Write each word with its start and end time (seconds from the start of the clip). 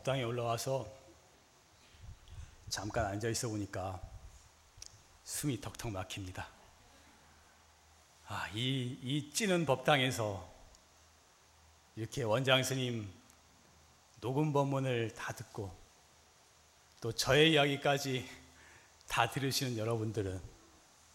법당에 0.00 0.22
올라와서 0.22 0.90
잠깐 2.70 3.04
앉아 3.06 3.28
있어 3.28 3.48
보니까 3.48 4.00
숨이 5.24 5.60
턱턱 5.60 5.92
막힙니다. 5.92 6.48
아, 8.26 8.48
이, 8.54 8.98
이 9.02 9.30
찌는 9.32 9.66
법당에서 9.66 10.48
이렇게 11.96 12.22
원장 12.22 12.62
스님 12.62 13.12
녹음 14.20 14.52
법문을 14.54 15.12
다 15.14 15.34
듣고 15.34 15.70
또 17.00 17.12
저의 17.12 17.52
이야기까지 17.52 18.26
다 19.06 19.30
들으시는 19.30 19.76
여러분들은 19.76 20.40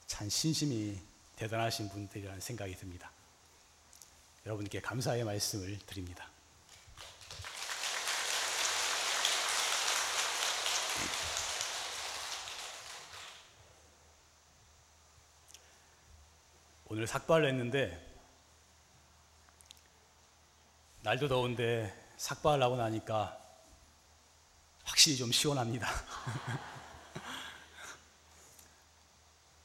참 0.06 0.30
신심이 0.30 1.00
대단하신 1.38 1.90
분들이라는 1.90 2.40
생각이 2.40 2.76
듭니다. 2.76 3.12
여러분께 4.46 4.80
감사의 4.82 5.24
말씀을 5.24 5.80
드립니다. 5.88 6.35
오늘 16.96 17.06
삭발을 17.08 17.50
했는데 17.50 18.02
날도 21.02 21.28
더운데 21.28 21.94
삭발을 22.16 22.64
하고 22.64 22.78
나니까 22.78 23.38
확실히 24.86 25.18
좀 25.18 25.30
시원합니다. 25.30 25.90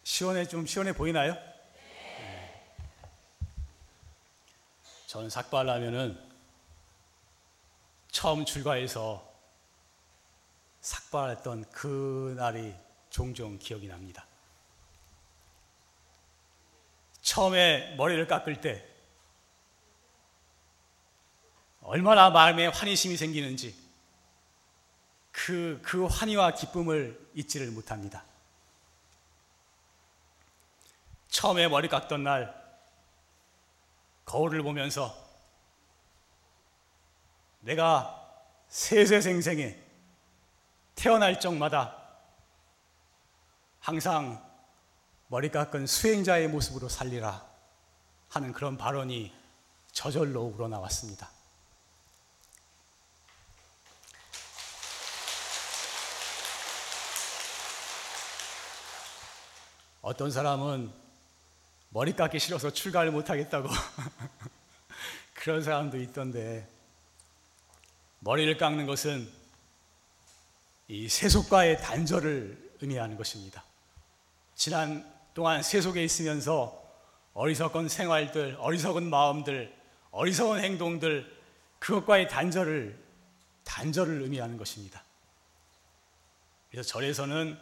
시원해 0.02 0.48
좀 0.48 0.66
시원해 0.66 0.92
보이나요? 0.92 1.34
네. 1.34 2.66
저는 5.06 5.30
삭발을 5.30 5.70
하면은 5.70 6.20
처음 8.10 8.44
출가해서 8.44 9.24
삭발했던 10.80 11.70
그 11.70 12.34
날이 12.36 12.74
종종 13.08 13.56
기억이 13.56 13.86
납니다. 13.86 14.26
처음에 17.30 17.94
머리를 17.94 18.26
깎을 18.26 18.60
때 18.60 18.84
얼마나 21.80 22.28
마음에 22.28 22.66
환희심이 22.66 23.16
생기는지 23.16 23.72
그, 25.30 25.80
그 25.84 26.06
환희와 26.06 26.54
기쁨을 26.54 27.30
잊지를 27.34 27.70
못합니다. 27.70 28.24
처음에 31.28 31.68
머리 31.68 31.86
깎던 31.86 32.24
날 32.24 32.52
거울을 34.24 34.64
보면서 34.64 35.16
내가 37.60 38.28
세세생생에 38.66 39.80
태어날 40.96 41.38
적마다 41.38 41.96
항상 43.78 44.49
머리 45.30 45.48
깎은 45.48 45.86
수행자의 45.86 46.48
모습으로 46.48 46.88
살리라 46.88 47.48
하는 48.30 48.52
그런 48.52 48.76
발언이 48.76 49.32
저절로 49.92 50.42
우러나왔습니다. 50.42 51.30
어떤 60.02 60.32
사람은 60.32 60.92
머리 61.90 62.16
깎기 62.16 62.40
싫어서 62.40 62.72
출가를 62.72 63.12
못하겠다고 63.12 63.68
그런 65.34 65.62
사람도 65.62 66.00
있던데 66.00 66.68
머리를 68.18 68.56
깎는 68.56 68.86
것은 68.86 69.32
이 70.88 71.08
세속과의 71.08 71.80
단절을 71.82 72.78
의미하는 72.80 73.16
것입니다. 73.16 73.62
지난 74.56 75.19
동안 75.40 75.62
세속에 75.62 76.04
있으면서 76.04 76.78
어리석은 77.32 77.88
생활들, 77.88 78.58
어리석은 78.60 79.08
마음들, 79.08 79.74
어리석은 80.10 80.62
행동들 80.62 81.34
그것과의 81.78 82.28
단절을 82.28 83.02
단절을 83.64 84.20
의미하는 84.20 84.58
것입니다. 84.58 85.02
그래서 86.70 86.86
절에서는 86.90 87.58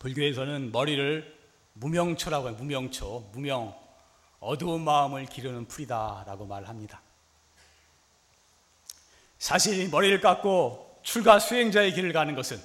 불교에서는 0.00 0.72
머리를 0.72 1.38
무명초라고 1.74 2.48
해요. 2.48 2.56
무명초, 2.58 3.30
무명, 3.32 3.78
어두운 4.40 4.82
마음을 4.82 5.26
기르는 5.26 5.68
풀이다라고 5.68 6.44
말합니다. 6.44 7.00
사실 9.38 9.88
머리를 9.90 10.20
깎고 10.20 11.02
출가 11.04 11.38
수행자의 11.38 11.94
길을 11.94 12.12
가는 12.12 12.34
것은 12.34 12.60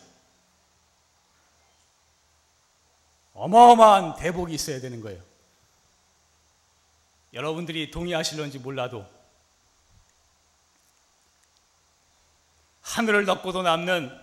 어마어마한 3.41 4.17
대복이 4.17 4.53
있어야 4.53 4.79
되는 4.79 5.01
거예요. 5.01 5.19
여러분들이 7.33 7.89
동의하실런지 7.89 8.59
몰라도 8.59 9.03
하늘을 12.81 13.25
덮고도 13.25 13.63
남는 13.63 14.15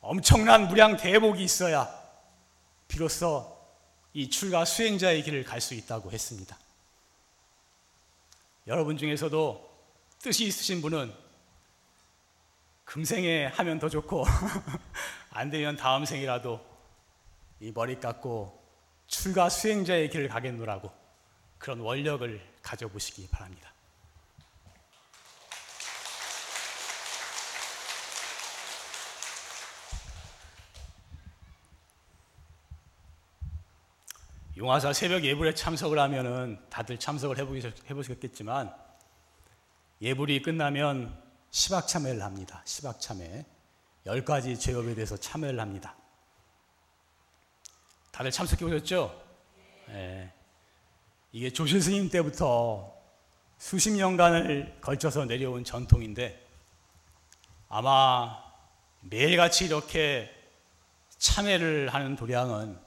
엄청난 0.00 0.68
무량 0.68 0.96
대복이 0.96 1.42
있어야 1.42 1.92
비로소 2.86 3.58
이 4.12 4.30
출가 4.30 4.64
수행자의 4.64 5.24
길을 5.24 5.42
갈 5.42 5.60
수 5.60 5.74
있다고 5.74 6.12
했습니다. 6.12 6.56
여러분 8.68 8.96
중에서도 8.96 9.68
뜻이 10.20 10.44
있으신 10.44 10.80
분은 10.82 11.12
금생에 12.84 13.46
하면 13.46 13.80
더 13.80 13.88
좋고 13.88 14.24
안 15.30 15.50
되면 15.50 15.76
다음 15.76 16.04
생이라도 16.04 16.69
이 17.60 17.72
머리 17.72 18.00
깎고 18.00 18.58
출가 19.06 19.50
수행자의 19.50 20.08
길을 20.08 20.28
가겠노라고 20.28 20.90
그런 21.58 21.80
원력을 21.80 22.40
가져보시기 22.62 23.28
바랍니다. 23.28 23.70
용화사 34.56 34.92
새벽 34.92 35.24
예불에 35.24 35.54
참석을 35.54 35.98
하면은 35.98 36.58
다들 36.68 36.98
참석을 36.98 37.38
해보셨겠지만 37.88 38.74
예불이 40.02 40.42
끝나면 40.42 41.18
시박 41.50 41.88
참회를 41.88 42.22
합니다. 42.22 42.62
시박 42.64 43.00
참회. 43.00 43.44
열 44.06 44.24
가지 44.24 44.58
죄업에 44.58 44.94
대해서 44.94 45.16
참회를 45.16 45.60
합니다. 45.60 45.99
다들 48.10 48.30
참석해 48.30 48.64
보셨죠? 48.64 49.22
네. 49.88 50.32
이게 51.32 51.50
조실 51.50 51.80
스님 51.80 52.08
때부터 52.08 52.92
수십 53.58 53.90
년간을 53.90 54.78
걸쳐서 54.80 55.26
내려온 55.26 55.64
전통인데 55.64 56.46
아마 57.68 58.42
매일같이 59.02 59.66
이렇게 59.66 60.34
참회를 61.18 61.92
하는 61.94 62.16
도량은 62.16 62.78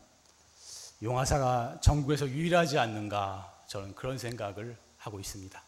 용화사가 1.01 1.79
전국에서 1.81 2.27
유일하지 2.27 2.79
않는가 2.79 3.63
저는 3.67 3.95
그런 3.95 4.17
생각을 4.17 4.77
하고 4.97 5.19
있습니다. 5.19 5.61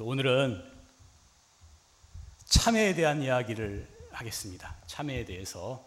오늘은 0.00 0.72
참회에 2.46 2.94
대한 2.94 3.22
이야기를 3.22 3.88
하겠습니다. 4.12 4.76
참회에 4.86 5.24
대해서 5.24 5.84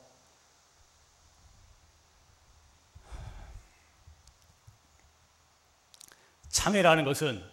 참회라는 6.58 7.06
것은 7.06 7.44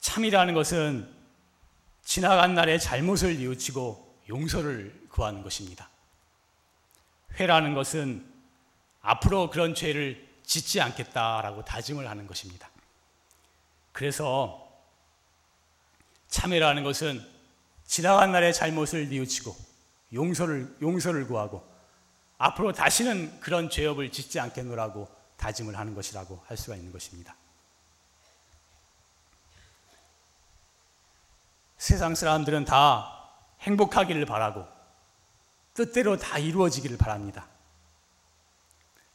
참이라는 0.00 0.52
것은 0.52 1.10
지나간 2.04 2.54
날의 2.54 2.78
잘못을 2.78 3.38
뉘우치고 3.38 4.24
용서를 4.28 5.06
구하는 5.08 5.42
것입니다. 5.42 5.88
회라는 7.40 7.74
것은 7.74 8.30
앞으로 9.00 9.48
그런 9.48 9.74
죄를 9.74 10.28
짓지 10.42 10.82
않겠다라고 10.82 11.64
다짐을 11.64 12.06
하는 12.06 12.26
것입니다. 12.26 12.68
그래서 13.92 14.70
참회라는 16.28 16.84
것은 16.84 17.26
지나간 17.86 18.30
날의 18.30 18.52
잘못을 18.52 19.08
뉘우치고 19.08 19.56
용서를 20.12 20.76
용서를 20.82 21.26
구하고 21.26 21.66
앞으로 22.36 22.72
다시는 22.72 23.40
그런 23.40 23.70
죄업을 23.70 24.12
짓지 24.12 24.38
않겠노라고 24.38 25.15
다짐을 25.36 25.76
하는 25.76 25.94
것이라고 25.94 26.42
할 26.46 26.56
수가 26.56 26.76
있는 26.76 26.92
것입니다. 26.92 27.36
세상 31.78 32.14
사람들은 32.14 32.64
다 32.64 33.30
행복하기를 33.60 34.24
바라고 34.26 34.66
뜻대로 35.74 36.16
다 36.16 36.38
이루어지기를 36.38 36.96
바랍니다. 36.96 37.46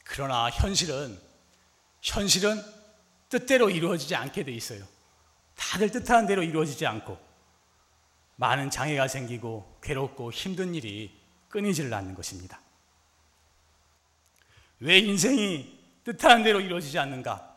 그러나 0.03 0.49
현실은 0.49 1.19
현실은 2.01 2.61
뜻대로 3.29 3.69
이루어지지 3.69 4.15
않게 4.15 4.43
돼 4.43 4.51
있어요. 4.51 4.85
다들 5.55 5.89
뜻하는 5.91 6.27
대로 6.27 6.43
이루어지지 6.43 6.85
않고 6.85 7.17
많은 8.35 8.69
장애가 8.69 9.07
생기고 9.07 9.79
괴롭고 9.81 10.31
힘든 10.31 10.75
일이 10.75 11.19
끊이지를 11.49 11.93
않는 11.93 12.15
것입니다. 12.15 12.59
왜 14.79 14.99
인생이 14.99 15.80
뜻하는 16.03 16.43
대로 16.43 16.59
이루어지지 16.59 16.97
않는가? 16.99 17.55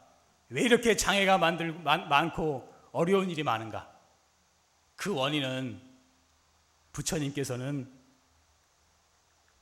왜 0.51 0.63
이렇게 0.63 0.97
장애가 0.97 1.39
만들, 1.39 1.73
많, 1.73 2.09
많고 2.09 2.73
어려운 2.93 3.31
일이 3.31 3.43
많은가? 3.43 3.91
그 4.97 5.15
원인은 5.15 5.81
부처님께서는 6.93 7.91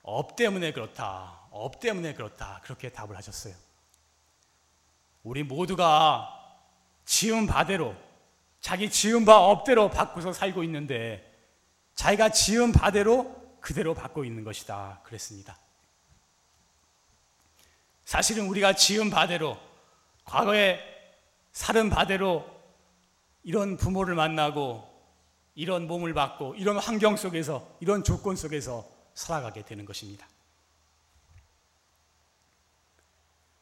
업 0.02 0.36
때문에 0.36 0.72
그렇다. 0.72 1.40
업 1.50 1.80
때문에 1.80 2.14
그렇다. 2.14 2.60
그렇게 2.64 2.90
답을 2.90 3.16
하셨어요. 3.16 3.54
우리 5.22 5.42
모두가 5.42 6.38
지은 7.04 7.46
바대로 7.46 7.94
자기 8.60 8.90
지은 8.90 9.24
바 9.24 9.38
업대로 9.38 9.90
받구서 9.90 10.32
살고 10.32 10.62
있는데 10.64 11.28
자기가 11.94 12.30
지은 12.30 12.72
바대로 12.72 13.42
그대로 13.60 13.94
받고 13.94 14.24
있는 14.24 14.44
것이다. 14.44 15.00
그랬습니다. 15.04 15.58
사실은 18.04 18.46
우리가 18.46 18.74
지은 18.74 19.10
바대로 19.10 19.58
과거에 20.24 20.80
살은 21.52 21.90
바대로 21.90 22.44
이런 23.42 23.76
부모를 23.76 24.14
만나고 24.14 24.88
이런 25.54 25.86
몸을 25.86 26.14
받고 26.14 26.54
이런 26.54 26.78
환경 26.78 27.16
속에서 27.16 27.76
이런 27.80 28.04
조건 28.04 28.36
속에서 28.36 28.88
살아가게 29.14 29.64
되는 29.64 29.84
것입니다. 29.84 30.26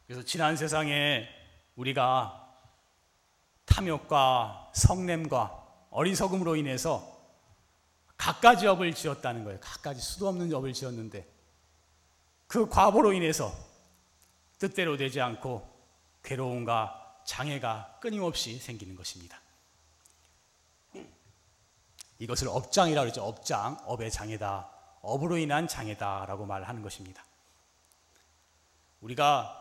그래서 0.06 0.22
지난 0.24 0.56
세상에 0.56 1.28
우리가 1.76 2.48
탐욕과 3.64 4.72
성냄과 4.74 5.86
어리석음으로 5.90 6.56
인해서 6.56 7.18
갖가지 8.16 8.66
업을 8.66 8.92
지었다는 8.94 9.44
거예요. 9.44 9.58
갖가지 9.60 10.00
수도 10.00 10.28
없는 10.28 10.52
업을 10.52 10.72
지었는데 10.72 11.26
그 12.46 12.68
과보로 12.68 13.12
인해서 13.12 13.52
뜻대로 14.60 14.96
되지 14.96 15.20
않고 15.20 15.68
괴로움과 16.22 17.22
장애가 17.24 17.98
끊임없이 18.00 18.58
생기는 18.58 18.94
것입니다. 18.94 19.40
이것을 22.18 22.48
업장이라고 22.48 23.06
그러죠. 23.06 23.24
업장, 23.24 23.78
업의 23.86 24.10
장애다. 24.10 24.70
업으로 25.00 25.38
인한 25.38 25.66
장애다라고 25.66 26.44
말하는 26.44 26.82
것입니다. 26.82 27.24
우리가 29.00 29.56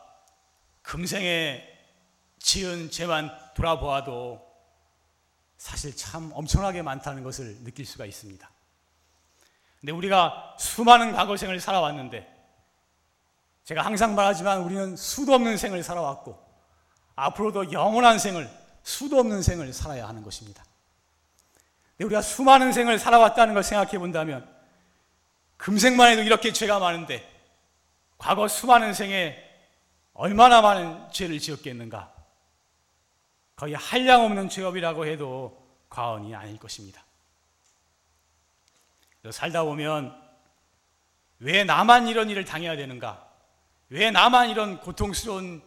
금생에 0.82 1.64
지은 2.40 2.92
죄만 2.92 3.32
돌아보아도 3.54 4.46
사실 5.58 5.96
참 5.96 6.32
엄청나게 6.34 6.82
많다는 6.82 7.24
것을 7.24 7.64
느낄 7.64 7.86
수가 7.86 8.06
있습니다. 8.06 8.50
근데 9.80 9.94
우리가 9.94 10.58
수많은 10.60 11.14
과거생을 11.14 11.62
살아왔는데 11.62 12.39
제가 13.70 13.86
항상 13.86 14.16
말하지만 14.16 14.62
우리는 14.62 14.96
수도 14.96 15.36
없는 15.36 15.56
생을 15.56 15.84
살아왔고 15.84 16.44
앞으로도 17.16 17.72
영원한 17.72 18.18
생을 18.18 18.50
수도 18.82 19.20
없는 19.20 19.44
생을 19.44 19.72
살아야 19.74 20.08
하는 20.08 20.24
것입니다. 20.24 20.66
우리가 22.00 22.24
수많은 22.24 22.72
생을 22.72 22.98
살아왔다는 22.98 23.54
걸 23.54 23.62
생각해 23.62 24.00
본다면 24.00 24.50
금생만 25.58 26.14
해도 26.14 26.24
이렇게 26.24 26.52
죄가 26.52 26.80
많은데 26.80 27.32
과거 28.18 28.48
수많은 28.48 28.96
생에 28.96 29.38
얼마나 30.14 30.62
많은 30.64 31.12
죄를 31.12 31.38
지었겠는가? 31.38 32.12
거의 33.56 33.76
한량 33.76 34.26
없는 34.26 34.50
죄업이라고 34.50 35.06
해도 35.06 35.64
과언이 35.90 36.34
아닐 36.34 36.58
것입니다. 36.58 37.04
살다 39.30 39.64
보면 39.64 40.20
왜 41.38 41.64
나만 41.64 42.08
이런 42.08 42.32
일을 42.32 42.46
당해야 42.46 42.76
되는가? 42.76 43.29
왜 43.90 44.12
나만 44.12 44.50
이런 44.50 44.80
고통스러운 44.80 45.62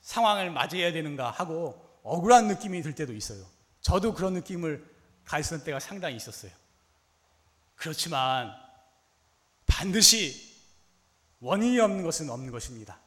상황을 0.00 0.50
맞이해야 0.50 0.92
되는가 0.92 1.30
하고 1.30 2.00
억울한 2.02 2.48
느낌이 2.48 2.82
들 2.82 2.94
때도 2.94 3.12
있어요. 3.12 3.44
저도 3.80 4.14
그런 4.14 4.34
느낌을 4.34 4.84
가졌던 5.24 5.64
때가 5.64 5.78
상당히 5.78 6.16
있었어요. 6.16 6.50
그렇지만 7.76 8.52
반드시 9.66 10.50
원인이 11.40 11.78
없는 11.80 12.02
것은 12.02 12.30
없는 12.30 12.50
것입니다. 12.50 12.98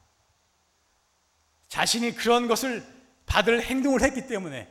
자신이 1.67 2.13
그런 2.13 2.47
것을 2.47 2.85
받을 3.25 3.61
행동을 3.61 4.01
했기 4.01 4.27
때문에 4.27 4.69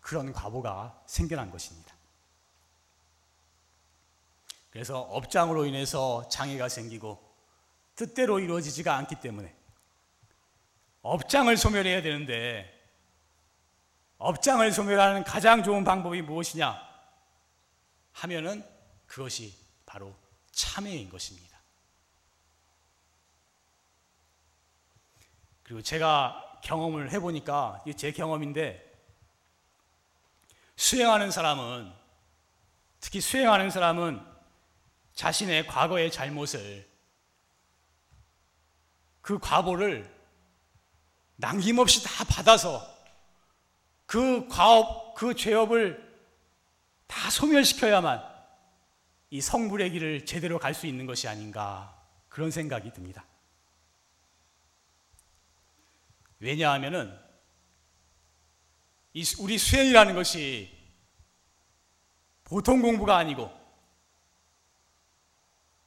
그런 0.00 0.32
과보가 0.32 1.02
생겨난 1.06 1.50
것입니다. 1.50 1.92
그래서 4.70 5.00
업장으로 5.00 5.66
인해서 5.66 6.28
장애가 6.28 6.68
생기고 6.68 7.33
뜻대로 7.96 8.40
이루어지지가 8.40 8.96
않기 8.96 9.16
때문에 9.16 9.54
업장을 11.02 11.54
소멸해야 11.56 12.02
되는데 12.02 12.70
업장을 14.18 14.70
소멸하는 14.72 15.24
가장 15.24 15.62
좋은 15.62 15.84
방법이 15.84 16.22
무엇이냐 16.22 16.80
하면은 18.12 18.64
그것이 19.06 19.54
바로 19.84 20.14
참회인 20.50 21.10
것입니다. 21.10 21.58
그리고 25.62 25.82
제가 25.82 26.60
경험을 26.62 27.10
해보니까 27.12 27.82
이게 27.84 27.96
제 27.96 28.12
경험인데 28.12 28.92
수행하는 30.76 31.30
사람은 31.30 31.92
특히 33.00 33.20
수행하는 33.20 33.70
사람은 33.70 34.24
자신의 35.14 35.66
과거의 35.66 36.10
잘못을 36.10 36.93
그 39.24 39.38
과보를 39.38 40.14
남김없이 41.36 42.04
다 42.04 42.24
받아서 42.24 42.86
그 44.04 44.46
과업, 44.48 45.14
그 45.14 45.34
죄업을 45.34 46.14
다 47.06 47.30
소멸시켜야만 47.30 48.22
이 49.30 49.40
성불의 49.40 49.92
길을 49.92 50.26
제대로 50.26 50.58
갈 50.58 50.74
수 50.74 50.86
있는 50.86 51.06
것이 51.06 51.26
아닌가 51.26 51.98
그런 52.28 52.50
생각이 52.50 52.92
듭니다. 52.92 53.24
왜냐하면은 56.38 57.18
이 59.14 59.24
우리 59.38 59.56
수행이라는 59.56 60.14
것이 60.14 60.70
보통 62.44 62.82
공부가 62.82 63.16
아니고 63.16 63.50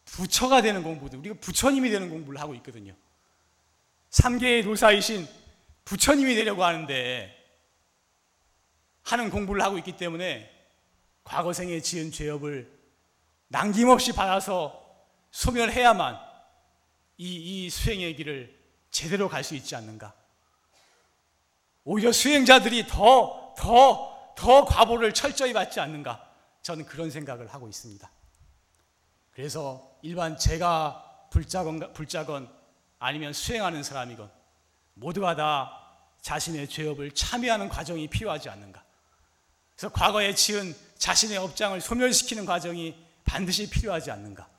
부처가 0.05 0.63
되는 0.63 0.81
공부도 0.81 1.19
우리가 1.19 1.35
부처님이 1.39 1.91
되는 1.91 2.09
공부를 2.09 2.41
하고 2.41 2.55
있거든요. 2.55 2.95
3개의 4.17 4.63
도사이신 4.63 5.27
부처님이 5.85 6.35
되려고 6.35 6.63
하는데 6.63 7.33
하는 9.03 9.29
공부를 9.29 9.61
하고 9.61 9.77
있기 9.77 9.95
때문에 9.95 10.51
과거생에 11.23 11.79
지은 11.81 12.11
죄업을 12.11 12.71
남김없이 13.47 14.13
받아서 14.13 14.85
소멸해야만 15.31 16.17
이, 17.17 17.65
이 17.65 17.69
수행의 17.69 18.15
길을 18.15 18.57
제대로 18.89 19.29
갈 19.29 19.43
수 19.43 19.55
있지 19.55 19.75
않는가. 19.75 20.13
오히려 21.83 22.11
수행자들이 22.11 22.87
더, 22.87 23.53
더, 23.57 24.33
더 24.35 24.65
과보를 24.65 25.13
철저히 25.13 25.53
받지 25.53 25.79
않는가. 25.79 26.27
저는 26.61 26.85
그런 26.85 27.09
생각을 27.11 27.47
하고 27.47 27.67
있습니다. 27.67 28.09
그래서 29.31 29.97
일반 30.01 30.37
제가 30.37 31.29
불자건, 31.31 31.93
불자건 31.93 32.56
아니면 32.99 33.33
수행하는 33.33 33.83
사람이건 33.83 34.31
모두가 34.95 35.35
다 35.35 35.87
자신의 36.21 36.67
죄업을 36.67 37.11
참여하는 37.11 37.69
과정이 37.69 38.07
필요하지 38.07 38.49
않는가. 38.49 38.83
그래서 39.75 39.93
과거에 39.93 40.33
지은 40.33 40.75
자신의 40.97 41.37
업장을 41.37 41.79
소멸시키는 41.79 42.45
과정이 42.45 42.95
반드시 43.23 43.69
필요하지 43.69 44.09
않는가? 44.11 44.49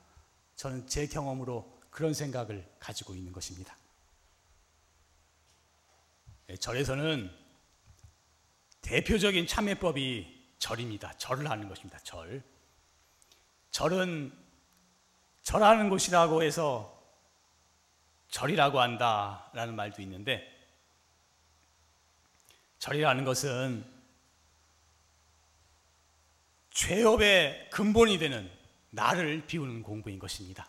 저는 0.57 0.87
제 0.87 1.07
경험으로 1.07 1.79
그런 1.91 2.15
생각을 2.15 2.65
가지고 2.79 3.15
있는 3.15 3.33
것입니다. 3.33 3.77
네, 6.47 6.57
절에서는 6.57 7.31
대표적인 8.83 9.47
참회법이 9.47 10.55
절입니다. 10.59 11.13
절을 11.19 11.51
하는 11.51 11.69
것입니다. 11.69 11.99
절. 12.05 12.43
절은 13.71 14.33
절하는 15.43 15.91
곳이라고 15.91 16.43
해서 16.43 16.98
절이라고 18.31 18.81
한다라는 18.81 19.75
말도 19.75 20.03
있는데 20.03 20.47
절이라는 22.79 23.25
것은 23.25 23.85
죄업의 26.71 27.71
근본이 27.71 28.19
되는 28.19 28.51
나를 28.91 29.47
비우는 29.47 29.83
공부인 29.83 30.19
것입니다. 30.19 30.69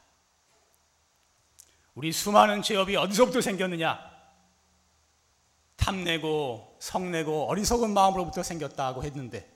우리 1.94 2.12
수많은 2.12 2.62
죄업이 2.62 2.96
어디서부터 2.96 3.42
생겼느냐? 3.42 4.10
탐내고 5.75 6.78
성내고 6.80 7.50
어리석은 7.50 7.94
마음으로부터 7.94 8.44
생겼다고 8.44 9.04
했는데 9.04 9.50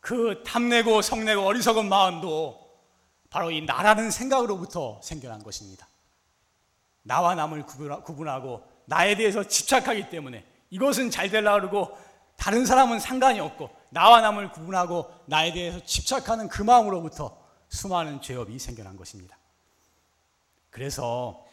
그 0.00 0.42
탐내고 0.44 1.02
성내고 1.02 1.42
어리석은 1.42 1.88
마음도 1.88 2.64
바로 3.30 3.50
이 3.50 3.62
나라는 3.62 4.10
생각으로부터 4.10 5.00
생겨난 5.02 5.42
것입니다. 5.42 5.88
나와 7.04 7.34
남을 7.34 7.64
구분하고 7.64 8.66
나에 8.86 9.14
대해서 9.14 9.46
집착하기 9.46 10.10
때문에 10.10 10.44
이것은 10.70 11.10
잘 11.10 11.30
되려고 11.30 11.68
그러고 11.68 11.98
다른 12.36 12.66
사람은 12.66 12.98
상관이 12.98 13.38
없고 13.38 13.70
나와 13.90 14.20
남을 14.20 14.50
구분하고 14.50 15.12
나에 15.26 15.52
대해서 15.52 15.78
집착하는 15.84 16.48
그 16.48 16.62
마음으로부터 16.62 17.40
수많은 17.68 18.20
죄업이 18.20 18.58
생겨난 18.58 18.96
것입니다. 18.96 19.38
그래서 20.70 21.46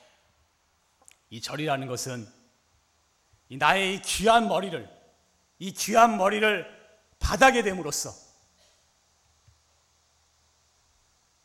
이 1.30 1.40
절이라는 1.40 1.88
것은 1.88 2.28
이 3.50 3.58
나의 3.58 3.96
이 3.96 4.02
귀한 4.02 4.48
머리를 4.48 4.90
이 5.60 5.74
귀한 5.74 6.18
머리를 6.18 6.66
바닥에 7.20 7.62
됨으로써 7.62 8.12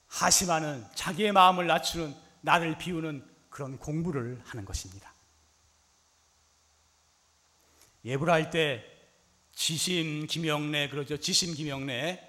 하심하는 0.07 0.87
자기의 0.95 1.33
마음을 1.33 1.67
낮추는 1.67 2.17
나를 2.41 2.79
비우는 2.79 3.36
그런 3.57 3.79
공부를 3.79 4.39
하는 4.45 4.67
것입니다. 4.67 5.15
예불 8.05 8.31
할 8.31 8.51
때 8.51 8.85
지심 9.51 10.27
김영래 10.27 10.91
그러죠. 10.91 11.17
지심 11.17 11.55
김영래 11.55 12.21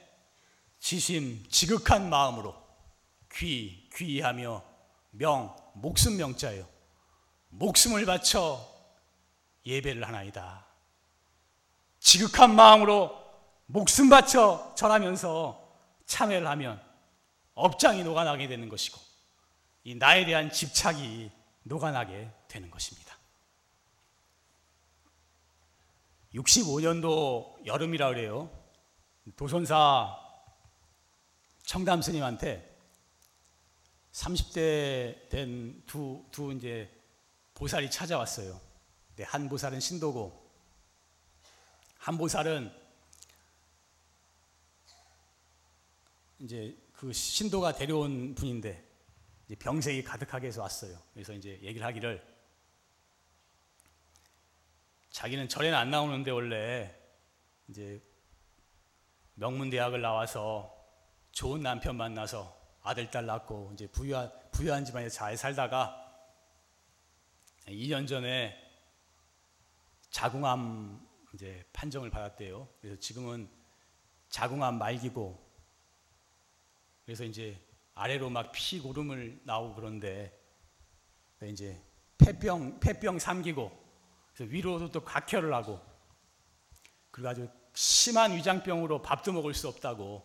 지심 0.79 1.45
지극한 1.49 2.09
마음으로 2.09 2.55
귀 3.33 3.89
귀하며 3.93 4.63
명 5.11 5.53
목숨 5.73 6.15
명자예요. 6.15 6.65
목숨을 7.49 8.05
바쳐 8.05 8.65
예배를 9.65 10.07
하나이다. 10.07 10.65
지극한 11.99 12.55
마음으로 12.55 13.21
목숨 13.65 14.07
바쳐 14.07 14.73
절하면서 14.77 15.75
참회를 16.05 16.47
하면 16.47 16.81
업장이 17.53 18.05
녹아나게 18.05 18.47
되는 18.47 18.69
것이고 18.69 19.06
이 19.87 19.95
나에 19.95 20.25
대한 20.25 20.51
집착이 20.51 21.31
녹아나게 21.63 22.29
되는 22.49 22.69
것입니다. 22.69 23.17
65년도 26.33 27.65
여름이라 27.65 28.09
그래요. 28.09 28.51
도선사 29.37 30.13
청담 31.63 32.01
스님한테 32.01 32.69
30대 34.11 35.29
된 35.29 35.81
두 35.87 36.25
두 36.31 36.51
이제 36.51 36.91
보살이 37.53 37.89
찾아왔어요. 37.89 38.59
네, 39.15 39.23
한 39.23 39.47
보살은 39.47 39.79
신도고 39.79 40.51
한 41.97 42.17
보살은 42.17 42.73
이제 46.39 46.77
그 46.91 47.13
신도가 47.13 47.71
데려온 47.71 48.35
분인데 48.35 48.85
병색이 49.55 50.03
가득하게 50.03 50.47
해서 50.47 50.61
왔어요. 50.61 50.97
그래서 51.13 51.33
이제 51.33 51.59
얘기를 51.61 51.85
하기를 51.85 52.37
자기는 55.11 55.47
절에는 55.47 55.77
안 55.77 55.89
나오는데 55.89 56.31
원래 56.31 56.93
이제 57.69 58.01
명문대학을 59.35 60.01
나와서 60.01 60.73
좋은 61.31 61.61
남편 61.61 61.95
만나서 61.95 62.55
아들, 62.81 63.09
딸 63.09 63.25
낳고 63.25 63.71
이제 63.73 63.87
부유한, 63.87 64.31
부유한 64.51 64.85
집안에 64.85 65.09
잘 65.09 65.37
살다가 65.37 66.03
2년 67.67 68.07
전에 68.07 68.57
자궁암 70.09 71.05
이제 71.33 71.65
판정을 71.73 72.09
받았대요. 72.09 72.67
그래서 72.81 72.99
지금은 72.99 73.49
자궁암 74.29 74.77
말기고 74.77 75.45
그래서 77.05 77.23
이제 77.23 77.59
아래로 77.97 78.29
막 78.29 78.51
피 78.51 78.79
고름을 78.79 79.41
나오고 79.43 79.75
그런데 79.75 80.39
이제 81.43 81.81
폐병 82.17 82.79
폐병 82.79 83.17
삼기고 83.19 83.85
위로도 84.39 84.91
또 84.91 85.03
각혈을 85.03 85.53
하고 85.53 85.81
그리고 87.09 87.29
아주 87.29 87.49
심한 87.73 88.35
위장병으로 88.35 89.01
밥도 89.01 89.33
먹을 89.33 89.53
수 89.53 89.67
없다고 89.67 90.23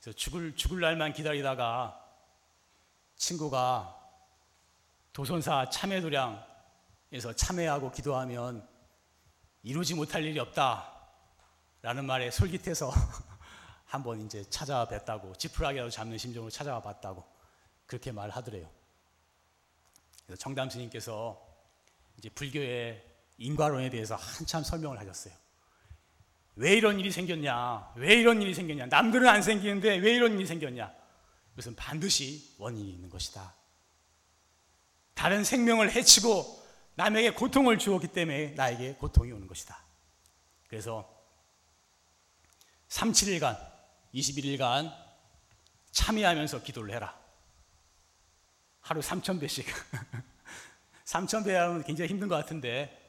그래서 0.00 0.16
죽을 0.16 0.56
죽을 0.56 0.80
날만 0.80 1.12
기다리다가 1.12 2.00
친구가 3.16 4.00
도선사 5.12 5.70
참회도량에서 5.70 7.34
참회하고 7.36 7.92
기도하면 7.92 8.68
이루지 9.62 9.94
못할 9.94 10.24
일이 10.24 10.40
없다라는 10.40 12.04
말에 12.04 12.32
솔깃해서 12.32 12.90
한번 13.94 14.20
이제 14.20 14.44
찾아와 14.50 14.88
뵀다고 14.88 15.38
지푸라기라도 15.38 15.88
잡는 15.88 16.18
심정으로 16.18 16.50
찾아와 16.50 16.82
봤다고 16.82 17.24
그렇게 17.86 18.10
말하더래요. 18.10 18.68
그래서 20.26 20.40
정담 20.40 20.68
스님께서 20.68 21.40
이제 22.18 22.28
불교의 22.28 23.04
인과론에 23.38 23.90
대해서 23.90 24.16
한참 24.16 24.64
설명을 24.64 24.98
하셨어요. 24.98 25.32
왜 26.56 26.72
이런 26.72 26.98
일이 26.98 27.12
생겼냐? 27.12 27.92
왜 27.94 28.14
이런 28.14 28.42
일이 28.42 28.52
생겼냐? 28.52 28.86
남들은 28.86 29.28
안 29.28 29.42
생기는데 29.42 29.96
왜 29.96 30.14
이런 30.14 30.34
일이 30.34 30.46
생겼냐? 30.46 30.92
이것은 31.52 31.76
반드시 31.76 32.56
원인이 32.58 32.90
있는 32.90 33.08
것이다. 33.08 33.54
다른 35.14 35.44
생명을 35.44 35.92
해치고 35.92 36.64
남에게 36.96 37.30
고통을 37.30 37.78
주었기 37.78 38.08
때문에 38.08 38.54
나에게 38.54 38.94
고통이 38.94 39.30
오는 39.30 39.46
것이다. 39.46 39.78
그래서 40.66 41.08
37일간, 42.88 43.73
21일간 44.14 44.94
참여하면서 45.90 46.62
기도를 46.62 46.94
해라. 46.94 47.18
하루 48.80 49.00
3,000배씩. 49.00 49.64
3천 51.04 51.44
배 51.46 51.54
하면 51.54 51.82
굉장히 51.84 52.10
힘든 52.10 52.28
것 52.28 52.36
같은데 52.36 53.00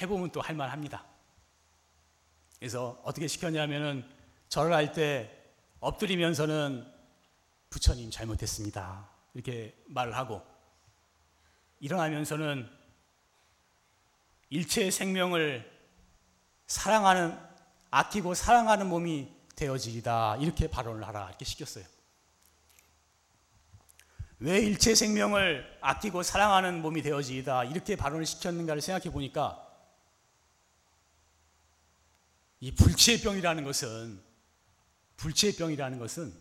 해보면 0.00 0.30
또 0.30 0.40
할만합니다. 0.40 1.04
그래서 2.58 3.00
어떻게 3.04 3.26
시켰냐면은 3.26 4.08
절을 4.48 4.72
할 4.72 4.92
때 4.92 5.34
엎드리면서는 5.80 6.92
부처님 7.70 8.10
잘못했습니다. 8.10 9.08
이렇게 9.34 9.74
말을 9.86 10.16
하고 10.16 10.44
일어나면서는 11.80 12.68
일체의 14.50 14.90
생명을 14.90 15.70
사랑하는 16.66 17.38
아끼고 17.90 18.34
사랑하는 18.34 18.88
몸이 18.88 19.37
되어지리다 19.58 20.36
이렇게 20.36 20.70
발언을 20.70 21.06
하라 21.06 21.28
이렇게 21.28 21.44
시켰어요. 21.44 21.84
왜 24.40 24.60
일체 24.60 24.94
생명을 24.94 25.78
아끼고 25.80 26.22
사랑하는 26.22 26.80
몸이 26.80 27.02
되어지이다 27.02 27.64
이렇게 27.64 27.96
발언을 27.96 28.24
시켰는가를 28.24 28.80
생각해 28.80 29.12
보니까 29.12 29.64
이 32.60 32.72
불치의 32.72 33.20
병이라는 33.20 33.64
것은 33.64 34.22
불치의 35.16 35.56
병이라는 35.56 35.98
것은 35.98 36.32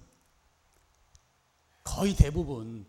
거의 1.83 2.15
대부분 2.15 2.86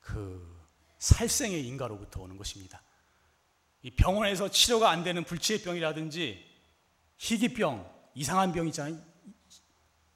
그 0.00 0.56
살생의 0.98 1.66
인가로부터 1.66 2.22
오는 2.22 2.36
것입니다. 2.36 2.82
이 3.82 3.90
병원에서 3.90 4.48
치료가 4.48 4.90
안 4.90 5.02
되는 5.02 5.24
불치의 5.24 5.62
병이라든지 5.62 6.44
희귀병, 7.18 7.97
이상한 8.18 8.50
병 8.52 8.66
있잖아요. 8.66 8.98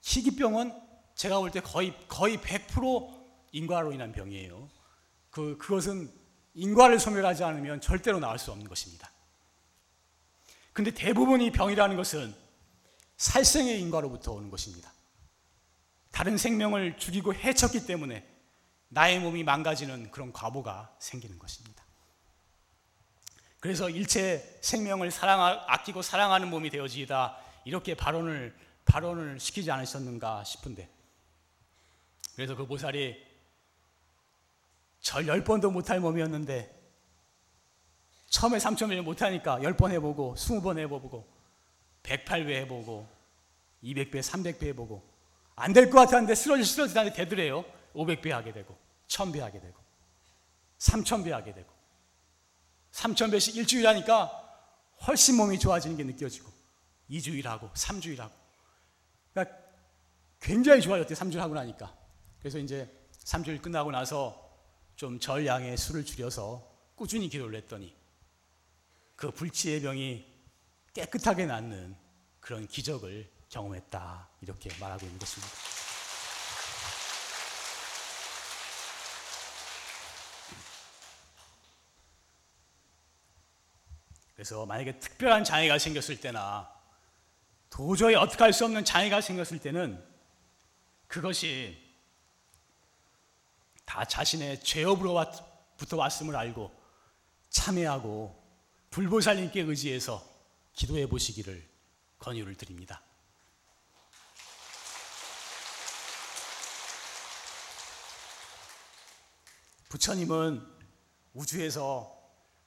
희귀병은 0.03 0.73
제가 1.15 1.39
볼 1.39 1.53
때 1.53 1.61
거의 1.61 1.95
거의 2.09 2.37
100% 2.39 3.23
인과로 3.53 3.93
인한 3.93 4.11
병이에요. 4.11 4.69
그 5.31 5.57
그것은 5.57 6.13
인과를 6.55 6.99
소멸하지 6.99 7.45
않으면 7.45 7.81
절대로 7.81 8.19
나을 8.19 8.39
수 8.41 8.51
없는 8.51 8.69
것입니다. 8.69 9.09
근데 10.73 10.91
대부분 10.91 11.41
이 11.41 11.53
병이라는 11.53 11.97
것은 11.97 12.35
살생의 13.17 13.81
인과로부터 13.83 14.33
오는 14.33 14.51
것입니다. 14.51 14.93
다른 16.11 16.37
생명을 16.37 16.99
죽이고 16.99 17.35
해쳤기 17.35 17.87
때문에 17.87 18.27
나의 18.89 19.21
몸이 19.21 19.45
망가지는 19.45 20.11
그런 20.11 20.33
과보가 20.33 20.97
생기는 20.99 21.39
것입니다. 21.39 21.85
그래서 23.61 23.89
일체 23.89 24.59
생명을 24.61 25.13
사랑 25.13 25.41
아끼고 25.69 26.03
사랑하는 26.03 26.51
몸이 26.51 26.69
되어지이다 26.69 27.42
이렇게 27.65 27.95
발언을 27.95 28.55
발언을 28.85 29.39
시키지 29.39 29.71
않으셨는가 29.71 30.45
싶은데. 30.45 30.89
그래서 32.35 32.55
그 32.57 32.67
보살이 32.67 33.17
절 35.01 35.27
열 35.27 35.43
번도 35.45 35.71
못할 35.71 36.01
몸이었는데 36.01 36.81
처음에 38.29 38.59
3천을 38.59 39.01
못하니까 39.03 39.59
10번 39.59 39.91
해보고 39.93 40.35
20번 40.37 40.79
해보고 40.79 41.27
108배 42.03 42.51
해보고 42.63 43.09
200배, 43.83 44.21
300배 44.21 44.65
해보고. 44.69 45.03
안 45.57 45.73
될 45.73 45.91
것 45.91 45.99
같았는데 46.01 46.35
쓰러지 46.35 46.65
쓰러지 46.65 46.95
다니 46.95 47.13
되더래요. 47.13 47.65
500배 47.95 48.31
하게 48.31 48.53
되고 48.53 48.77
1000배 49.09 49.39
하게 49.41 49.61
되고 49.61 49.75
3000배 50.79 51.31
하게 51.31 51.53
되고. 51.53 51.71
3000배씩 52.93 53.57
일주일 53.57 53.87
하니까 53.89 54.31
훨씬 55.07 55.37
몸이 55.37 55.59
좋아지는 55.59 55.97
게 55.97 56.05
느껴지고 56.05 56.52
2주일 57.13 57.45
하고 57.45 57.71
3주일 57.75 58.19
하고. 58.19 58.35
그러니까 59.33 59.57
굉장히 60.41 60.81
좋아졌대 60.81 61.15
3주일 61.15 61.37
하고 61.37 61.55
나니까. 61.55 61.95
그래서 62.39 62.59
이제 62.59 62.91
3주일 63.25 63.63
끝나고 63.63 63.91
나서 63.91 64.51
좀 64.97 65.21
절량의 65.21 65.77
술을 65.77 66.05
줄여서 66.05 66.71
꾸준히 66.97 67.29
기도를 67.29 67.57
했더니 67.59 67.95
그 69.15 69.31
불치의 69.31 69.83
병이 69.83 70.27
깨끗하게 70.95 71.47
낫는 71.47 71.97
그런 72.41 72.67
기적을 72.67 73.31
경험했다. 73.49 74.29
이렇게 74.41 74.71
말하고 74.81 75.05
있는 75.05 75.19
것입니다. 75.19 75.53
그래서 84.35 84.67
만약에 84.67 84.99
특별한 84.99 85.45
장애가 85.45 85.79
생겼을 85.79 86.21
때나 86.21 86.82
도저히 87.73 88.15
어떻게 88.15 88.45
할 88.45 88.53
수 88.53 88.67
없는 88.67 88.85
장애가 88.85 89.23
생겼을 89.23 89.59
때는 89.59 90.05
그것이 91.09 91.83
다 93.87 94.05
자신의 94.05 94.63
죄업으로부터 94.63 95.97
왔음을 95.97 96.37
알고 96.37 96.71
참회하고 97.49 98.39
불보살님께 98.91 99.63
의지해서 99.63 100.23
기도해 100.75 101.07
보시기를 101.07 101.67
권유를 102.19 102.57
드립니다. 102.57 103.03
부처님은 109.89 110.63
우주에서 111.33 112.19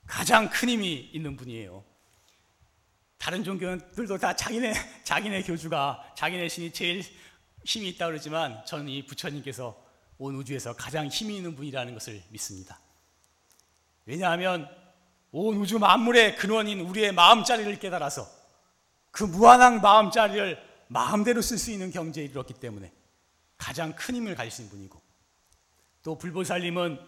가장 0.08 0.50
큰 0.50 0.70
힘이 0.70 0.96
있는 1.14 1.36
분이에요. 1.38 1.95
다른 3.26 3.44
종교들도 3.44 4.20
다 4.20 4.36
자기네 4.36 4.72
자기네 5.04 5.42
교주가 5.42 6.14
자기네 6.14 6.48
신이 6.48 6.72
제일 6.72 7.04
힘이 7.64 7.90
있다 7.90 8.06
그러지만 8.06 8.64
저는 8.68 8.88
이 8.88 9.04
부처님께서 9.04 9.76
온 10.20 10.36
우주에서 10.36 10.76
가장 10.76 11.08
힘이 11.08 11.38
있는 11.38 11.56
분이라는 11.56 11.92
것을 11.96 12.22
믿습니다. 12.30 12.80
왜냐하면 14.06 14.70
온 15.32 15.58
우주 15.58 15.80
만물의 15.80 16.36
근원인 16.36 16.82
우리의 16.82 17.14
마음자리를 17.14 17.80
깨달아서 17.80 18.28
그 19.10 19.24
무한한 19.24 19.82
마음자리를 19.82 20.62
마음대로 20.90 21.42
쓸 21.42 21.58
수 21.58 21.72
있는 21.72 21.90
경지에 21.90 22.26
이르렀기 22.26 22.54
때문에 22.54 22.94
가장 23.58 23.96
큰 23.96 24.18
힘을 24.18 24.36
가지신 24.36 24.70
분이고 24.70 25.02
또 26.04 26.16
불보살님은 26.20 27.00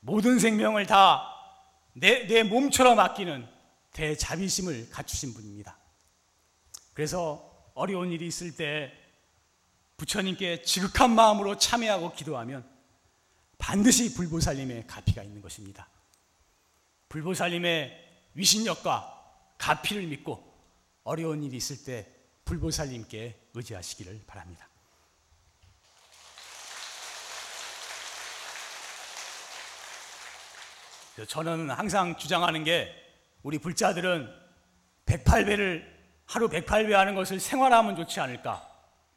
모든 0.00 0.38
생명을 0.38 0.86
다 0.86 1.28
내, 1.92 2.26
내 2.26 2.42
몸처럼 2.42 2.98
아끼는 2.98 3.51
대자비심을 3.92 4.90
갖추신 4.90 5.34
분입니다. 5.34 5.76
그래서 6.94 7.70
어려운 7.74 8.10
일이 8.12 8.26
있을 8.26 8.54
때 8.56 8.92
부처님께 9.96 10.62
지극한 10.62 11.14
마음으로 11.14 11.58
참여하고 11.58 12.12
기도하면 12.12 12.68
반드시 13.58 14.14
불보살님의 14.14 14.86
가피가 14.86 15.22
있는 15.22 15.40
것입니다. 15.40 15.88
불보살님의 17.08 18.30
위신력과 18.34 19.56
가피를 19.58 20.06
믿고 20.06 20.52
어려운 21.04 21.42
일이 21.44 21.56
있을 21.56 21.84
때 21.84 22.08
불보살님께 22.44 23.50
의지하시기를 23.54 24.22
바랍니다. 24.26 24.68
저는 31.28 31.70
항상 31.70 32.16
주장하는 32.16 32.64
게 32.64 33.01
우리 33.42 33.58
불자들은 33.58 34.32
108배를 35.06 35.84
하루 36.26 36.48
108배 36.48 36.92
하는 36.92 37.14
것을 37.14 37.40
생활하면 37.40 37.96
좋지 37.96 38.20
않을까? 38.20 38.68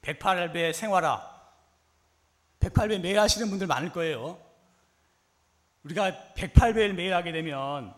108배 0.01 0.73
생활화. 0.73 1.33
108배 2.59 2.99
매일 2.99 3.19
하시는 3.19 3.49
분들 3.49 3.67
많을 3.67 3.91
거예요. 3.91 4.39
우리가 5.83 6.33
108배를 6.35 6.93
매일 6.93 7.13
하게 7.13 7.31
되면 7.31 7.93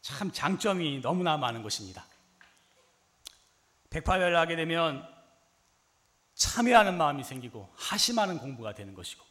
참 0.00 0.32
장점이 0.32 1.00
너무나 1.02 1.36
많은 1.36 1.62
것입니다. 1.62 2.06
108배를 3.90 4.32
하게 4.32 4.56
되면 4.56 5.06
참여하는 6.34 6.96
마음이 6.96 7.22
생기고 7.22 7.72
하심하는 7.76 8.38
공부가 8.38 8.74
되는 8.74 8.94
것이고 8.94 9.24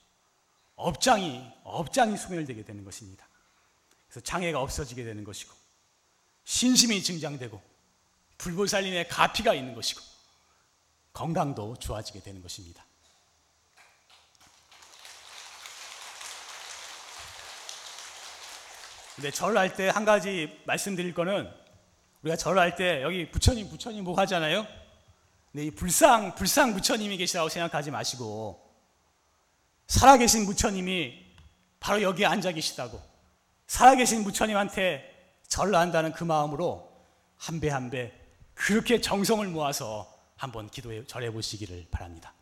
업장이 0.75 1.45
업장이 1.63 2.17
소멸되게 2.17 2.63
되는 2.63 2.83
것입니다. 2.85 3.27
그래서 4.07 4.21
장애가 4.21 4.61
없어지게 4.61 5.03
되는 5.03 5.23
것이고 5.23 5.62
신심이 6.45 7.01
증장되고 7.01 7.61
불보살림의 8.37 9.07
가피가 9.07 9.53
있는 9.53 9.73
것이고 9.73 10.01
건강도 11.13 11.75
좋아지게 11.77 12.21
되는 12.21 12.41
것입니다. 12.41 12.85
근데 19.15 19.29
절을 19.29 19.57
할때 19.57 19.89
한 19.89 20.05
가지 20.05 20.59
말씀드릴 20.65 21.13
거는 21.13 21.49
우리가 22.23 22.35
절을 22.35 22.59
할때 22.59 23.03
여기 23.03 23.29
부처님 23.29 23.69
부처님 23.69 24.03
뭐 24.03 24.17
하잖아요. 24.17 24.65
근데 25.51 25.67
이 25.67 25.71
불상 25.71 26.33
불상 26.33 26.73
부처님이 26.73 27.17
계시다고 27.17 27.47
생각하지 27.47 27.91
마시고 27.91 28.59
살아계신 29.87 30.45
부처님이 30.47 31.23
바로 31.79 32.01
여기에 32.01 32.25
앉아 32.25 32.53
계시다고 32.53 32.99
살아계신 33.67 34.23
부처님한테 34.23 35.12
절을 35.53 35.75
한다는 35.75 36.11
그 36.13 36.23
마음으로 36.23 36.91
한 37.37 37.59
배 37.59 37.69
한 37.69 37.91
배 37.91 38.11
그렇게 38.55 38.99
정성을 38.99 39.45
모아서 39.49 40.11
한번 40.35 40.67
기도해 40.67 41.05
절해 41.05 41.29
보시기를 41.31 41.85
바랍니다. 41.91 42.33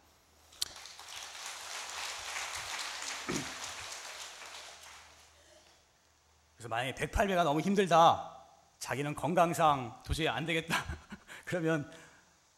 그래서 6.55 6.69
만약에 6.69 6.93
108배가 6.93 7.43
너무 7.43 7.59
힘들다. 7.59 8.37
자기는 8.79 9.13
건강상 9.15 10.01
도저히 10.05 10.27
안 10.29 10.45
되겠다. 10.45 10.83
그러면 11.45 11.91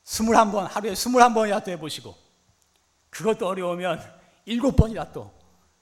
21번, 0.05 0.67
하루에 0.67 0.93
21번이라도 0.93 1.69
해 1.69 1.79
보시고, 1.79 2.15
그것도 3.09 3.47
어려우면 3.47 3.99
7번이라도 4.47 5.31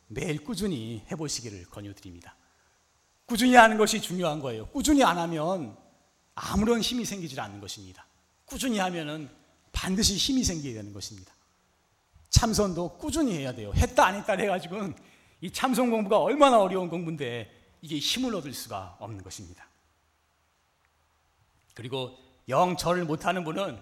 매일 0.07 0.43
꾸준히 0.43 1.03
해 1.11 1.15
보시기를 1.15 1.65
권유 1.65 1.93
드립니다. 1.95 2.35
꾸준히 3.31 3.55
하는 3.55 3.77
것이 3.77 4.01
중요한 4.01 4.41
거예요. 4.41 4.65
꾸준히 4.67 5.05
안 5.05 5.17
하면 5.17 5.77
아무런 6.35 6.81
힘이 6.81 7.05
생기질 7.05 7.39
않는 7.39 7.61
것입니다. 7.61 8.05
꾸준히 8.43 8.77
하면은 8.77 9.29
반드시 9.71 10.17
힘이 10.17 10.43
생기게 10.43 10.73
되는 10.73 10.91
것입니다. 10.91 11.31
참선도 12.29 12.97
꾸준히 12.97 13.37
해야 13.37 13.53
돼요. 13.55 13.71
했다 13.73 14.05
안 14.05 14.15
했다 14.15 14.33
해가지고는 14.33 14.93
이 15.39 15.49
참선 15.49 15.89
공부가 15.89 16.19
얼마나 16.19 16.59
어려운 16.59 16.89
공부인데 16.89 17.49
이게 17.81 17.99
힘을 17.99 18.35
얻을 18.35 18.51
수가 18.51 18.97
없는 18.99 19.23
것입니다. 19.23 19.65
그리고 21.73 22.17
영 22.49 22.75
절을 22.75 23.05
못하는 23.05 23.45
분은 23.45 23.81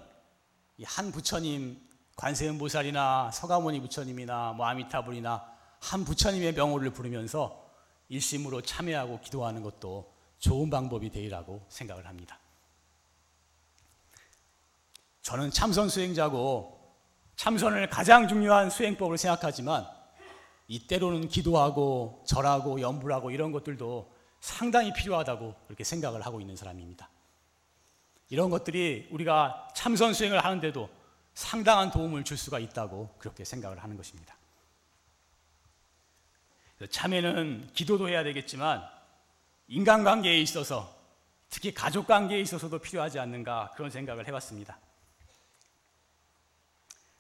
한 0.84 1.12
부처님 1.12 1.82
관세음보살이나 2.18 3.32
서가모니 3.32 3.82
부처님이나 3.82 4.54
뭐 4.54 4.68
아미타불이나 4.68 5.44
한 5.80 6.06
부처님의 6.06 6.54
명호를 6.54 6.92
부르면서 6.92 7.69
일심으로 8.10 8.62
참여하고 8.62 9.22
기도하는 9.22 9.64
것도 9.64 10.12
좋은 10.40 10.70
방법이 10.70 11.10
되리라고 11.10 11.66
생각을 11.70 12.08
합니다. 12.08 12.40
저는 15.22 15.52
참선 15.52 15.90
수행자고 15.90 16.78
참선을 17.36 17.90
가장 17.90 18.28
중요한 18.28 18.70
수행법으로 18.70 19.16
생각하지만 19.16 19.88
이때로는 20.68 21.30
기도하고 21.30 22.24
절하고 22.26 22.82
염불하고 22.82 23.32
이런 23.32 23.52
것들도 23.52 24.12
상당히 24.40 24.92
필요하다고 24.94 25.56
그렇게 25.68 25.84
생각을 25.84 26.26
하고 26.26 26.42
있는 26.42 26.56
사람입니다. 26.56 27.10
이런 28.30 28.50
것들이 28.50 29.08
우리가 29.12 29.70
참선 29.76 30.14
수행을 30.14 30.44
하는데도 30.44 30.90
상당한 31.34 31.92
도움을 31.92 32.24
줄 32.24 32.38
수가 32.38 32.60
있다고 32.60 33.10
그렇게 33.18 33.44
생각을 33.46 33.82
하는 33.82 33.98
것입니다. 33.98 34.39
참회는 36.88 37.72
기도도 37.74 38.10
해야 38.10 38.24
되겠지만 38.24 38.84
인간관계에 39.68 40.40
있어서 40.42 40.96
특히 41.50 41.74
가족관계에 41.74 42.40
있어서도 42.42 42.80
필요하지 42.80 43.20
않는가 43.20 43.72
그런 43.76 43.90
생각을 43.90 44.28
해봤습니다. 44.28 44.78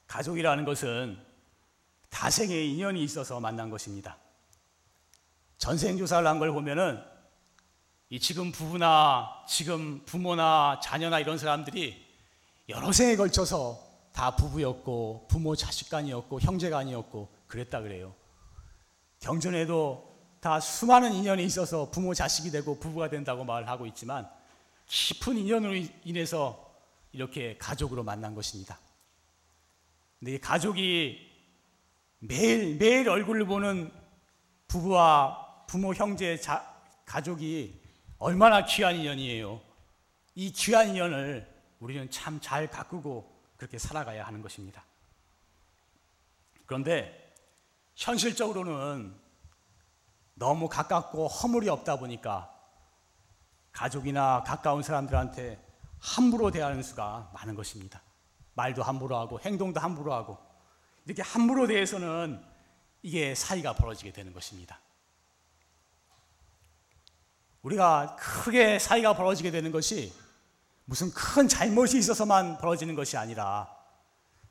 가족이라는 0.07 0.65
것은 0.65 1.19
다생의 2.09 2.71
인연이 2.71 3.03
있어서 3.03 3.39
만난 3.39 3.69
것입니다. 3.69 4.17
전생조사를 5.57 6.27
한 6.27 6.39
걸 6.39 6.51
보면은 6.51 7.03
이 8.09 8.19
지금 8.19 8.51
부부나 8.51 9.43
지금 9.47 10.03
부모나 10.05 10.79
자녀나 10.81 11.19
이런 11.19 11.37
사람들이 11.37 12.07
여러 12.69 12.91
생에 12.91 13.15
걸쳐서 13.15 13.79
다 14.13 14.35
부부였고 14.35 15.27
부모 15.29 15.55
자식 15.55 15.89
간이었고 15.89 16.39
형제 16.41 16.69
간이었고 16.69 17.29
그랬다 17.47 17.81
그래요. 17.81 18.15
경전에도 19.19 20.07
다 20.39 20.59
수많은 20.59 21.13
인연이 21.13 21.43
있어서 21.43 21.89
부모 21.91 22.13
자식이 22.13 22.51
되고 22.51 22.79
부부가 22.79 23.09
된다고 23.09 23.43
말하고 23.43 23.85
있지만 23.87 24.29
깊은 24.87 25.37
인연으로 25.37 25.73
인해서 26.05 26.73
이렇게 27.11 27.57
가족으로 27.57 28.03
만난 28.03 28.33
것입니다. 28.35 28.79
근데 30.19 30.35
이 30.35 30.39
가족이 30.39 31.29
매일 32.19 32.75
매일 32.77 33.09
얼굴을 33.09 33.45
보는 33.45 33.91
부부와 34.67 35.65
부모 35.67 35.93
형제 35.93 36.37
자, 36.37 36.75
가족이 37.05 37.79
얼마나 38.17 38.65
귀한 38.65 38.95
인연이에요. 38.95 39.61
이 40.35 40.51
귀한 40.51 40.89
인연을 40.89 41.47
우리는 41.79 42.09
참 42.11 42.39
잘 42.41 42.67
가꾸고 42.69 43.39
그렇게 43.57 43.77
살아가야 43.77 44.25
하는 44.25 44.41
것입니다. 44.41 44.83
그런데 46.65 47.18
현실적으로는 47.99 49.13
너무 50.33 50.69
가깝고 50.69 51.27
허물이 51.27 51.67
없다 51.67 51.97
보니까 51.97 52.49
가족이나 53.73 54.41
가까운 54.43 54.81
사람들한테 54.81 55.61
함부로 55.99 56.49
대하는 56.49 56.81
수가 56.81 57.29
많은 57.33 57.55
것입니다. 57.55 58.01
말도 58.53 58.83
함부로 58.83 59.17
하고 59.17 59.37
행동도 59.41 59.81
함부로 59.81 60.13
하고 60.13 60.37
이렇게 61.05 61.21
함부로 61.21 61.67
대해서는 61.67 62.41
이게 63.01 63.35
사이가 63.35 63.73
벌어지게 63.73 64.13
되는 64.13 64.31
것입니다. 64.31 64.79
우리가 67.63 68.15
크게 68.15 68.79
사이가 68.79 69.13
벌어지게 69.13 69.51
되는 69.51 69.73
것이 69.73 70.13
무슨 70.85 71.11
큰 71.11 71.49
잘못이 71.49 71.97
있어서만 71.97 72.59
벌어지는 72.59 72.95
것이 72.95 73.17
아니라 73.17 73.69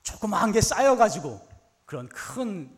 조그마한 0.02 0.52
게 0.52 0.61
쌓여가지고 0.61 1.48
그런 1.87 2.11
큰, 2.11 2.78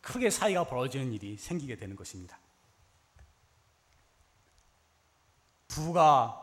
크게 0.00 0.30
사이가 0.30 0.64
벌어지는 0.64 1.12
일이 1.12 1.36
생기게 1.36 1.76
되는 1.76 1.96
것입니다. 1.96 2.38
부부가 5.68 6.36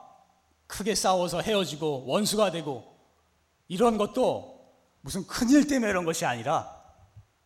크게 0.67 0.96
싸워서 0.96 1.41
헤어지고 1.41 2.06
원수가 2.06 2.52
되고 2.52 2.98
이런 3.67 3.98
것도 3.98 4.58
무슨 5.02 5.26
큰일 5.26 5.67
때문에 5.67 5.89
이런 5.89 6.06
것이 6.06 6.26
아니라 6.26 6.76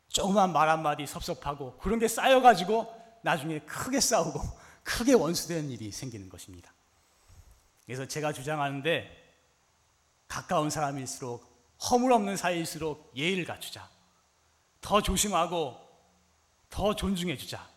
조그만 0.08 0.52
말 0.52 0.70
한마디 0.70 1.06
섭섭하고 1.06 1.78
그런 1.78 2.00
게 2.00 2.08
쌓여가지고 2.08 2.94
나중에 3.24 3.60
크게 3.60 4.00
싸우고 4.00 4.42
크게 4.84 5.14
원수되는 5.14 5.70
일이 5.70 5.92
생기는 5.92 6.28
것입니다. 6.28 6.74
그래서 7.86 8.06
제가 8.06 8.34
주장하는데 8.34 9.22
가까운 10.28 10.70
사람일수록 10.70 11.50
허물 11.90 12.12
없는 12.14 12.38
사이일수록 12.38 13.12
예의를 13.16 13.46
갖추자. 13.46 13.90
더 14.82 15.02
조심하고 15.02 15.78
더 16.72 16.96
존중해 16.96 17.38
주자. 17.38 17.70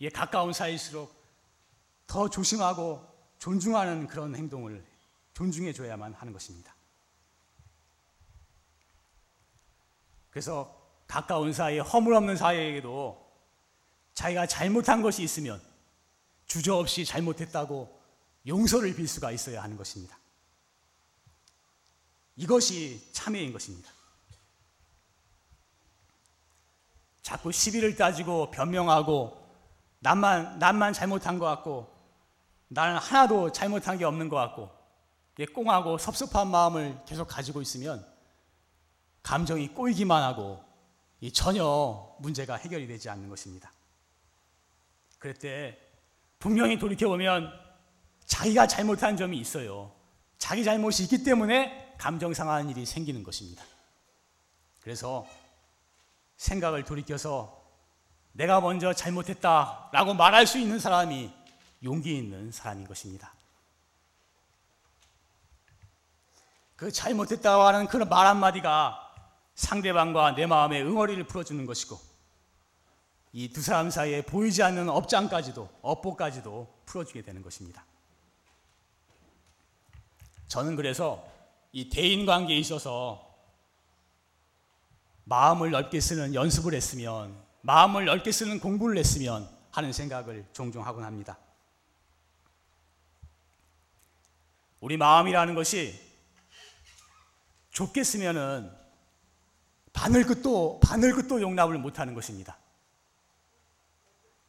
예, 0.00 0.08
가까운 0.08 0.54
사이일수록 0.54 1.14
더 2.06 2.30
조심하고 2.30 3.06
존중하는 3.38 4.06
그런 4.06 4.34
행동을 4.34 4.82
존중해 5.34 5.74
줘야만 5.74 6.14
하는 6.14 6.32
것입니다. 6.32 6.74
그래서 10.30 10.80
가까운 11.06 11.52
사이, 11.52 11.78
허물 11.78 12.14
없는 12.14 12.36
사이에게도 12.36 13.22
자기가 14.14 14.46
잘못한 14.46 15.02
것이 15.02 15.22
있으면 15.22 15.60
주저없이 16.46 17.04
잘못했다고 17.04 18.00
용서를 18.46 18.94
빌 18.94 19.08
수가 19.08 19.32
있어야 19.32 19.62
하는 19.62 19.76
것입니다. 19.76 20.18
이것이 22.36 23.12
참회인 23.12 23.52
것입니다. 23.52 23.90
자꾸 27.24 27.50
시비를 27.50 27.96
따지고 27.96 28.50
변명하고 28.50 29.42
남만 30.00 30.58
남만 30.58 30.92
잘못한 30.92 31.38
것 31.38 31.46
같고 31.46 31.90
나는 32.68 32.98
하나도 32.98 33.50
잘못한 33.50 33.96
게 33.96 34.04
없는 34.04 34.28
것 34.28 34.36
같고 34.36 34.70
꽁하고 35.54 35.96
섭섭한 35.96 36.48
마음을 36.48 37.00
계속 37.06 37.26
가지고 37.26 37.62
있으면 37.62 38.06
감정이 39.22 39.68
꼬이기만 39.68 40.22
하고 40.22 40.62
전혀 41.32 42.14
문제가 42.20 42.56
해결이 42.56 42.86
되지 42.86 43.08
않는 43.08 43.30
것입니다. 43.30 43.72
그럴 45.18 45.32
때 45.32 45.78
분명히 46.38 46.78
돌이켜 46.78 47.08
보면 47.08 47.50
자기가 48.26 48.66
잘못한 48.66 49.16
점이 49.16 49.38
있어요. 49.38 49.90
자기 50.36 50.62
잘못이 50.62 51.04
있기 51.04 51.24
때문에 51.24 51.94
감정 51.96 52.34
상하는 52.34 52.68
일이 52.68 52.84
생기는 52.84 53.22
것입니다. 53.22 53.64
그래서 54.82 55.26
생각을 56.36 56.84
돌이켜서 56.84 57.62
내가 58.32 58.60
먼저 58.60 58.92
잘못했다라고 58.92 60.14
말할 60.14 60.46
수 60.46 60.58
있는 60.58 60.78
사람이 60.78 61.32
용기 61.82 62.16
있는 62.16 62.50
사람인 62.50 62.86
것입니다. 62.86 63.32
그 66.76 66.90
잘못했다고 66.90 67.62
하는 67.62 67.86
그런 67.86 68.08
말 68.08 68.26
한마디가 68.26 69.00
상대방과 69.54 70.34
내 70.34 70.46
마음의 70.46 70.82
응어리를 70.82 71.22
풀어주는 71.24 71.64
것이고 71.66 72.14
이 73.32 73.48
두 73.52 73.62
사람 73.62 73.90
사이에 73.90 74.22
보이지 74.22 74.62
않는 74.62 74.88
업장까지도 74.88 75.68
업보까지도 75.82 76.72
풀어주게 76.86 77.22
되는 77.22 77.42
것입니다. 77.42 77.84
저는 80.46 80.76
그래서 80.76 81.26
이 81.72 81.88
대인 81.88 82.26
관계에 82.26 82.56
있어서 82.58 83.33
마음을 85.24 85.70
넓게 85.70 86.00
쓰는 86.00 86.34
연습을 86.34 86.74
했으면 86.74 87.34
마음을 87.62 88.04
넓게 88.04 88.30
쓰는 88.30 88.60
공부를 88.60 88.98
했으면 88.98 89.48
하는 89.70 89.92
생각을 89.92 90.46
종종 90.52 90.86
하곤 90.86 91.04
합니다. 91.04 91.38
우리 94.80 94.96
마음이라는 94.96 95.54
것이 95.54 95.98
좁게 97.70 98.04
쓰면은 98.04 98.70
바늘 99.92 100.24
끝도 100.24 100.78
바늘 100.82 101.14
끝도 101.14 101.40
용납을 101.40 101.78
못하는 101.78 102.14
것입니다. 102.14 102.58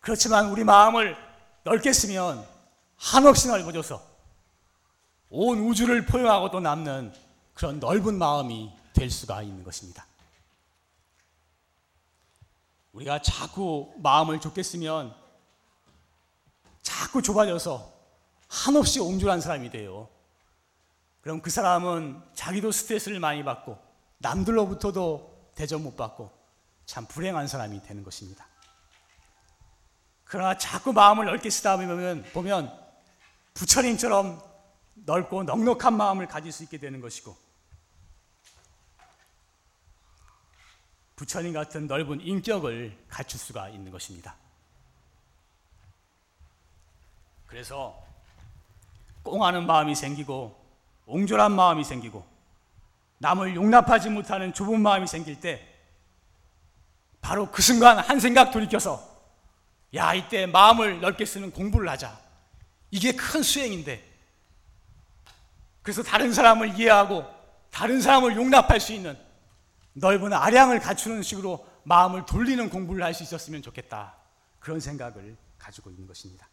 그렇지만 0.01 0.49
우리 0.49 0.63
마음을 0.63 1.15
넓게 1.63 1.93
쓰면 1.93 2.45
한없이 2.97 3.47
넓어져서 3.47 4.01
온 5.29 5.59
우주를 5.59 6.05
포용하고도 6.05 6.59
남는 6.59 7.13
그런 7.53 7.79
넓은 7.79 8.17
마음이 8.17 8.71
될 8.93 9.09
수가 9.09 9.41
있는 9.41 9.63
것입니다. 9.63 10.05
우리가 12.95 13.21
자꾸 13.21 13.93
마음을 13.97 14.39
좁게 14.39 14.63
쓰면 14.63 15.13
자꾸 16.81 17.21
좁아져서 17.21 17.93
한없이 18.47 19.01
옹졸한 19.01 19.41
사람이 19.41 19.69
돼요. 19.69 20.07
그럼 21.19 21.41
그 21.41 21.49
사람은 21.49 22.21
자기도 22.33 22.71
스트레스를 22.71 23.19
많이 23.19 23.43
받고 23.43 23.77
남들로부터도 24.19 25.51
대접 25.55 25.81
못 25.81 25.97
받고 25.97 26.31
참 26.85 27.05
불행한 27.05 27.47
사람이 27.47 27.83
되는 27.83 28.03
것입니다. 28.03 28.47
그러나 30.23 30.57
자꾸 30.57 30.93
마음을 30.93 31.25
넓게 31.25 31.49
쓰다 31.49 31.75
보면, 31.75 32.23
보면 32.31 32.79
부처님처럼 33.55 34.41
넓고 34.93 35.43
넉넉한 35.43 35.97
마음을 35.97 36.27
가질 36.27 36.51
수 36.51 36.63
있게 36.63 36.77
되는 36.77 37.01
것이고 37.01 37.35
부처님 41.15 41.53
같은 41.53 41.87
넓은 41.87 42.21
인격을 42.21 42.97
갖출 43.07 43.39
수가 43.39 43.69
있는 43.69 43.91
것입니다. 43.91 44.35
그래서 47.47 48.03
꽁하는 49.23 49.65
마음이 49.65 49.95
생기고 49.95 50.55
옹졸한 51.05 51.53
마음이 51.53 51.83
생기고 51.83 52.25
남을 53.19 53.55
용납하지 53.55 54.09
못하는 54.09 54.53
좁은 54.53 54.81
마음이 54.81 55.07
생길 55.07 55.39
때 55.39 55.65
바로 57.21 57.49
그 57.49 57.61
순간 57.61 57.97
한 57.97 58.19
생각 58.19 58.51
돌이켜서 58.51 59.15
야 59.95 60.13
이때 60.13 60.45
마음을 60.45 60.99
넓게 60.99 61.25
쓰는 61.25 61.51
공부를 61.51 61.87
하자 61.89 62.19
이게 62.91 63.13
큰 63.13 63.41
수행인데 63.41 64.03
그래서 65.81 66.03
다른 66.03 66.33
사람을 66.33 66.77
이해하고 66.77 67.25
다른 67.71 68.01
사람을 68.01 68.35
용납할 68.35 68.79
수 68.79 68.93
있는 68.93 69.17
넓은 69.95 70.33
아량을 70.33 70.79
갖추는 70.79 71.23
식으로 71.23 71.65
마음을 71.83 72.25
돌리는 72.25 72.69
공부를 72.69 73.03
할 73.03 73.13
수 73.13 73.23
있었으면 73.23 73.61
좋겠다 73.61 74.15
그런 74.59 74.79
생각을 74.79 75.37
가지고 75.57 75.89
있는 75.89 76.05
것입니다. 76.05 76.47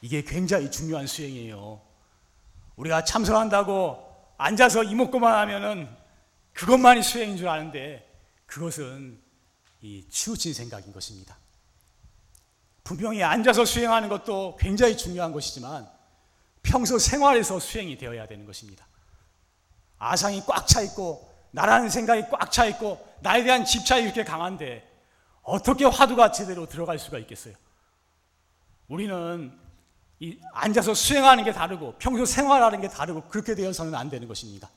이게 0.00 0.22
굉장히 0.22 0.70
중요한 0.70 1.06
수행이에요. 1.06 1.80
우리가 2.76 3.04
참선한다고 3.04 4.34
앉아서 4.36 4.82
이목구만 4.82 5.32
하면은 5.40 5.88
그것만이 6.52 7.02
수행인 7.02 7.36
줄 7.36 7.48
아는데 7.48 8.10
그것은 8.46 9.22
이 9.80 10.06
치우친 10.10 10.52
생각인 10.52 10.92
것입니다. 10.92 11.36
분명히 12.82 13.22
앉아서 13.22 13.64
수행하는 13.64 14.08
것도 14.08 14.56
굉장히 14.58 14.96
중요한 14.96 15.32
것이지만 15.32 15.88
평소 16.64 16.98
생활에서 16.98 17.60
수행이 17.60 17.96
되어야 17.98 18.26
되는 18.26 18.44
것입니다. 18.44 18.84
아상이 19.98 20.42
꽉 20.46 20.66
차 20.66 20.80
있고 20.80 21.32
나라는 21.52 21.88
생각이 21.88 22.24
꽉 22.30 22.50
차 22.50 22.66
있고 22.66 23.06
나에 23.20 23.44
대한 23.44 23.64
집착이 23.64 24.02
이렇게 24.02 24.24
강한데 24.24 24.90
어떻게 25.42 25.84
화두가 25.84 26.32
제대로 26.32 26.66
들어갈 26.66 26.98
수가 26.98 27.18
있겠어요? 27.18 27.54
우리는 28.88 29.56
이 30.20 30.38
앉아서 30.52 30.94
수행하는 30.94 31.44
게 31.44 31.52
다르고 31.52 31.96
평소 31.98 32.24
생활하는 32.24 32.80
게 32.80 32.88
다르고 32.88 33.28
그렇게 33.28 33.54
되어서는 33.54 33.94
안 33.94 34.08
되는 34.08 34.26
것입니다. 34.26 34.68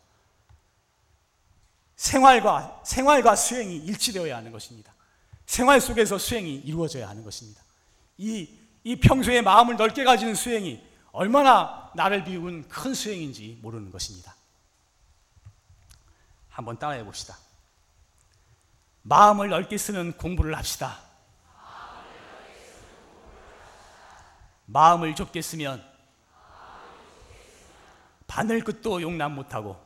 생활과 1.96 2.82
생활과 2.86 3.36
수행이 3.36 3.78
일치되어야 3.78 4.38
하는 4.38 4.52
것입니다. 4.52 4.94
생활 5.46 5.80
속에서 5.80 6.18
수행이 6.18 6.56
이루어져야 6.56 7.08
하는 7.08 7.24
것입니다. 7.24 7.62
이, 8.18 8.50
이 8.84 8.98
평소에 8.98 9.42
마음을 9.42 9.78
넓게 9.78 10.04
가지는 10.04 10.36
수행이 10.36 10.87
얼마나 11.18 11.92
나를 11.96 12.24
비운 12.24 12.68
큰 12.68 12.94
수행인지 12.94 13.58
모르는 13.64 13.90
것입니다. 13.90 14.36
한번 16.48 16.78
따라해 16.78 17.04
봅시다. 17.04 17.36
마음을 19.02 19.50
넓게 19.50 19.80
쓰는 19.80 20.16
공부를 20.16 20.56
합시다. 20.56 21.00
마음을 24.68 25.16
좁게 25.16 25.42
쓰면 25.42 25.84
바늘 28.28 28.64
끝도 28.64 29.02
용납 29.02 29.30
못하고 29.30 29.84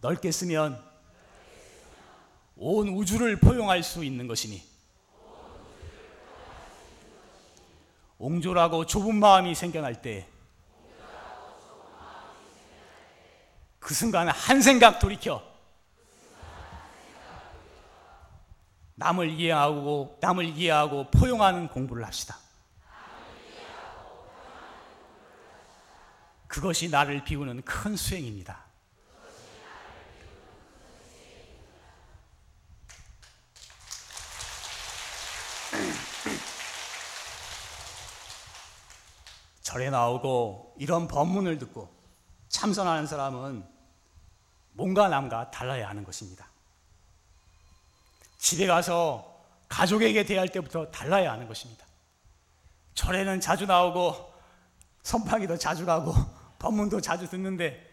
넓게 0.00 0.32
쓰면 0.32 0.82
온 2.56 2.88
우주를 2.88 3.38
포용할 3.38 3.82
수 3.82 4.02
있는 4.02 4.26
것이니 4.26 4.75
옹졸하고 8.18 8.86
좁은 8.86 9.14
마음이 9.16 9.54
생겨날 9.54 10.02
때 10.02 10.36
그 13.86 13.94
순간 13.94 14.26
한 14.26 14.60
생각 14.60 14.98
돌이켜 14.98 15.40
남을 18.96 19.30
이해하고 19.30 20.18
남을 20.20 20.44
이해하고 20.44 21.12
포용하는 21.12 21.68
공부를 21.68 22.04
합시다. 22.04 22.36
그것이 26.48 26.88
나를 26.88 27.22
비우는 27.22 27.62
큰 27.62 27.94
수행입니다. 27.94 28.65
절에 39.66 39.90
나오고 39.90 40.76
이런 40.78 41.08
법문을 41.08 41.58
듣고 41.58 41.92
참선하는 42.50 43.08
사람은 43.08 43.66
뭔가 44.74 45.08
남과 45.08 45.50
달라야 45.50 45.88
하는 45.88 46.04
것입니다. 46.04 46.46
집에 48.38 48.68
가서 48.68 49.42
가족에게 49.68 50.24
대할 50.24 50.50
때부터 50.50 50.88
달라야 50.92 51.32
하는 51.32 51.48
것입니다. 51.48 51.84
절에는 52.94 53.40
자주 53.40 53.66
나오고 53.66 54.32
선파기도 55.02 55.58
자주 55.58 55.84
가고 55.84 56.14
법문도 56.60 57.00
자주 57.00 57.28
듣는데 57.28 57.90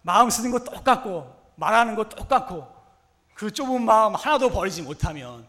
마음 0.00 0.30
쓰는 0.30 0.50
거 0.50 0.60
똑같고 0.60 1.52
말하는 1.56 1.94
거 1.94 2.08
똑같고 2.08 2.74
그 3.34 3.50
좁은 3.52 3.82
마음 3.82 4.14
하나도 4.14 4.48
버리지 4.48 4.80
못하면 4.80 5.46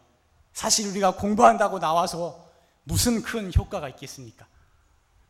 사실 0.52 0.90
우리가 0.90 1.16
공부한다고 1.16 1.80
나와서 1.80 2.50
무슨 2.84 3.22
큰 3.22 3.50
효과가 3.56 3.88
있겠습니까? 3.88 4.46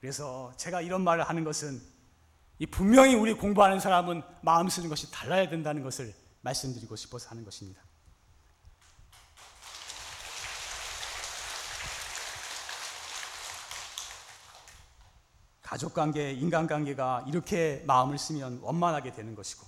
그래서 0.04 0.52
제가 0.58 0.82
이런 0.82 1.02
말을 1.02 1.24
하는 1.24 1.46
것은 1.46 1.82
이 2.60 2.66
분명히 2.66 3.16
우리 3.16 3.32
공부하는 3.32 3.80
사람은 3.80 4.22
마음 4.42 4.68
쓰는 4.68 4.90
것이 4.90 5.10
달라야 5.10 5.48
된다는 5.48 5.82
것을 5.82 6.14
말씀드리고 6.42 6.98
싶어서 6.98 7.30
하는 7.30 7.46
것입니다. 7.46 7.82
가족 15.62 15.94
관계, 15.94 16.34
인간 16.34 16.68
관계가 16.68 17.24
이렇게 17.30 17.82
마음을 17.88 18.18
쓰면 18.18 18.60
원만하게 18.62 19.14
되는 19.14 19.36
것이고, 19.36 19.66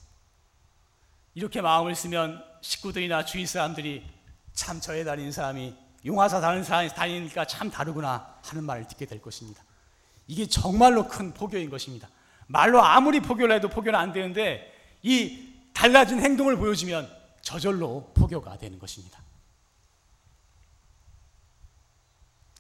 이렇게 1.34 1.62
마음을 1.62 1.96
쓰면 1.96 2.44
식구들이나 2.60 3.24
주위 3.24 3.48
사람들이 3.48 4.06
참 4.52 4.82
저에 4.82 5.06
다니는 5.06 5.32
사람이 5.32 5.78
용화사 6.06 6.42
다니는 6.42 6.66
사람이 6.66 6.90
다니니까 6.90 7.48
참 7.48 7.72
다르구나 7.72 8.38
하는 8.44 8.66
말을 8.66 8.86
듣게 8.90 9.06
될 9.06 9.22
것입니다. 9.22 9.65
이게 10.28 10.48
정말로 10.48 11.08
큰 11.08 11.34
포교인 11.34 11.70
것입니다. 11.70 12.10
말로 12.48 12.82
아무리 12.82 13.20
포교를 13.20 13.56
해도 13.56 13.70
포교는 13.70 13.98
안 13.98 14.12
되는데 14.12 14.74
이 15.02 15.54
달라진 15.74 16.20
행동을 16.20 16.58
보여주면 16.58 17.12
저절로 17.42 18.12
포교가 18.16 18.58
되는 18.58 18.80
것입니다. 18.80 19.20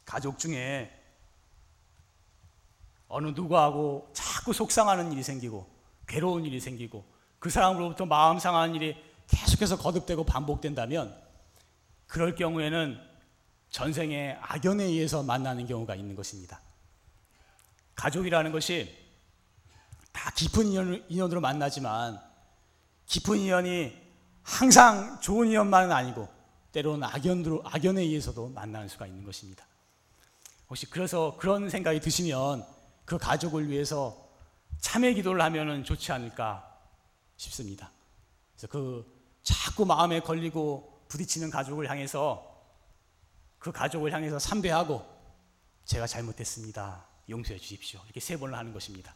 가족 0.05 0.37
중에 0.37 0.91
어느 3.07 3.29
누구하고 3.29 4.09
자꾸 4.13 4.53
속상하는 4.53 5.11
일이 5.11 5.23
생기고 5.23 5.67
괴로운 6.07 6.45
일이 6.45 6.59
생기고 6.59 7.03
그 7.39 7.49
사람으로부터 7.49 8.05
마음 8.05 8.39
상하는 8.39 8.75
일이 8.75 8.95
계속해서 9.27 9.77
거듭되고 9.77 10.23
반복된다면 10.25 11.15
그럴 12.07 12.35
경우에는 12.35 12.99
전생에 13.69 14.37
악연에 14.41 14.83
의해서 14.83 15.23
만나는 15.23 15.65
경우가 15.65 15.95
있는 15.95 16.15
것입니다. 16.15 16.61
가족이라는 17.95 18.51
것이 18.51 18.95
다 20.11 20.31
깊은 20.31 20.67
인연, 20.67 21.31
으로 21.31 21.41
만나지만 21.41 22.19
깊은 23.05 23.37
인연이 23.37 23.93
항상 24.43 25.19
좋은 25.21 25.47
인연만은 25.47 25.91
아니고 25.91 26.29
때로는 26.71 27.03
악연으로, 27.07 27.61
악연에 27.65 28.01
의해서도 28.01 28.49
만나는 28.49 28.87
수가 28.87 29.07
있는 29.07 29.23
것입니다. 29.23 29.65
혹시 30.69 30.89
그래서 30.89 31.35
그런 31.39 31.69
생각이 31.69 31.99
드시면 31.99 32.65
그 33.05 33.17
가족을 33.17 33.69
위해서 33.69 34.29
참회 34.79 35.13
기도를 35.13 35.41
하면 35.41 35.83
좋지 35.83 36.11
않을까 36.11 36.79
싶습니다. 37.37 37.91
그래서 38.55 38.67
그 38.67 39.15
자꾸 39.43 39.85
마음에 39.85 40.19
걸리고 40.19 41.05
부딪히는 41.07 41.49
가족을 41.49 41.89
향해서 41.89 42.55
그 43.59 43.71
가족을 43.71 44.11
향해서 44.11 44.39
삼배하고 44.39 45.05
제가 45.85 46.07
잘못했습니다. 46.07 47.05
용서해 47.29 47.59
주십시오. 47.59 47.99
이렇게 48.05 48.19
세 48.19 48.37
번을 48.37 48.57
하는 48.57 48.73
것입니다. 48.73 49.13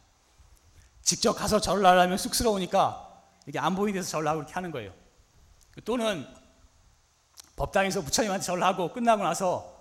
직접 1.01 1.33
가서 1.33 1.59
절을 1.59 1.85
하려면 1.85 2.17
쑥스러우니까 2.17 3.07
이게 3.47 3.59
안 3.59 3.75
보이는 3.75 3.99
데서 3.99 4.09
절을 4.09 4.27
하고 4.27 4.41
이렇게 4.41 4.53
하는 4.53 4.71
거예요. 4.71 4.93
또는 5.85 6.27
법당에서 7.55 8.01
부처님한테 8.01 8.45
절을 8.45 8.63
하고 8.63 8.93
끝나고 8.93 9.23
나서 9.23 9.77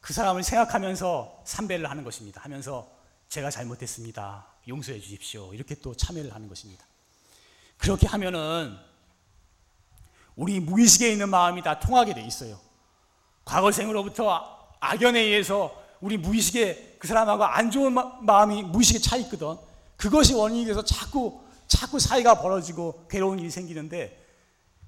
그 0.00 0.12
사람을 0.12 0.42
생각하면서 0.42 1.42
삼배를 1.44 1.88
하는 1.88 2.02
것입니다. 2.02 2.40
하면서 2.42 2.90
제가 3.28 3.50
잘못했습니다. 3.50 4.46
용서해 4.68 5.00
주십시오. 5.00 5.54
이렇게 5.54 5.74
또 5.76 5.94
참여를 5.94 6.34
하는 6.34 6.48
것입니다. 6.48 6.84
그렇게 7.76 8.06
하면은 8.06 8.78
우리 10.34 10.60
무의식에 10.60 11.10
있는 11.10 11.28
마음이 11.28 11.62
다 11.62 11.78
통하게 11.78 12.14
돼 12.14 12.22
있어요. 12.24 12.58
과거 13.44 13.70
생으로부터 13.70 14.76
악연에 14.80 15.20
의해서 15.20 15.81
우리 16.02 16.18
무의식에 16.18 16.96
그 16.98 17.08
사람하고 17.08 17.44
안 17.44 17.70
좋은 17.70 17.94
마음이 18.22 18.64
무의식에 18.64 18.98
차 18.98 19.16
있거든. 19.18 19.56
그것이 19.96 20.34
원인이 20.34 20.66
돼서 20.66 20.84
자꾸 20.84 21.40
자꾸 21.68 21.98
사이가 21.98 22.42
벌어지고 22.42 23.06
괴로운 23.08 23.38
일이 23.38 23.50
생기는데 23.50 24.20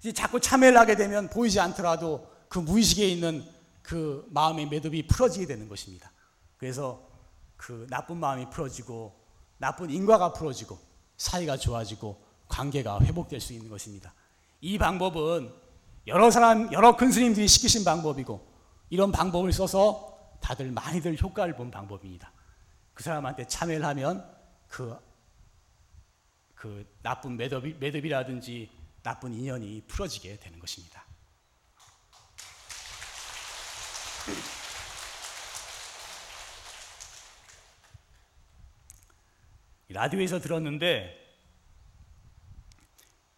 이제 0.01 0.13
자꾸 0.13 0.39
참여를 0.39 0.77
하게 0.77 0.97
되면 0.97 1.31
보이지 1.31 1.59
않더라도 1.61 2.29
그 2.49 2.59
무의식에 2.59 3.09
있는 3.09 3.45
그 3.81 4.27
마음의 4.31 4.67
매듭이 4.67 5.07
풀어지게 5.07 5.47
되는 5.47 5.69
것입니다. 5.69 6.11
그래서 6.59 7.01
그 7.57 7.87
나쁜 7.89 8.19
마음이 8.19 8.51
풀어지고 8.51 9.15
나쁜 9.59 9.91
인과가 9.91 10.33
풀어지고 10.33 10.79
사이가 11.17 11.57
좋아지고 11.57 12.21
관계가 12.49 13.01
회복될 13.01 13.41
수 13.41 13.53
있는 13.53 13.71
것입니다. 13.71 14.13
이 14.61 14.79
방법은 14.79 15.51
여러 16.07 16.31
사람 16.31 16.73
여러 16.73 16.97
큰 16.97 17.13
스님들이 17.13 17.47
시키신 17.47 17.85
방법이고 17.85 18.45
이런 18.91 19.13
방법을 19.13 19.53
써서 19.53 20.14
다들 20.45 20.71
많이들 20.71 21.19
효과를 21.19 21.57
본 21.57 21.71
방법입니다. 21.71 22.31
그 22.93 23.03
사람한테 23.03 23.47
참여를 23.47 23.83
하면 23.87 24.31
그, 24.69 24.95
그 26.55 26.87
나쁜 27.03 27.39
매듭이, 27.39 27.77
매듭이라든지 27.81 28.71
나쁜 29.03 29.33
인연이 29.33 29.83
풀어지게 29.89 30.37
되는 30.41 30.59
것입니다. 30.59 31.07
라디오에서 39.89 40.41
들었는데 40.41 41.25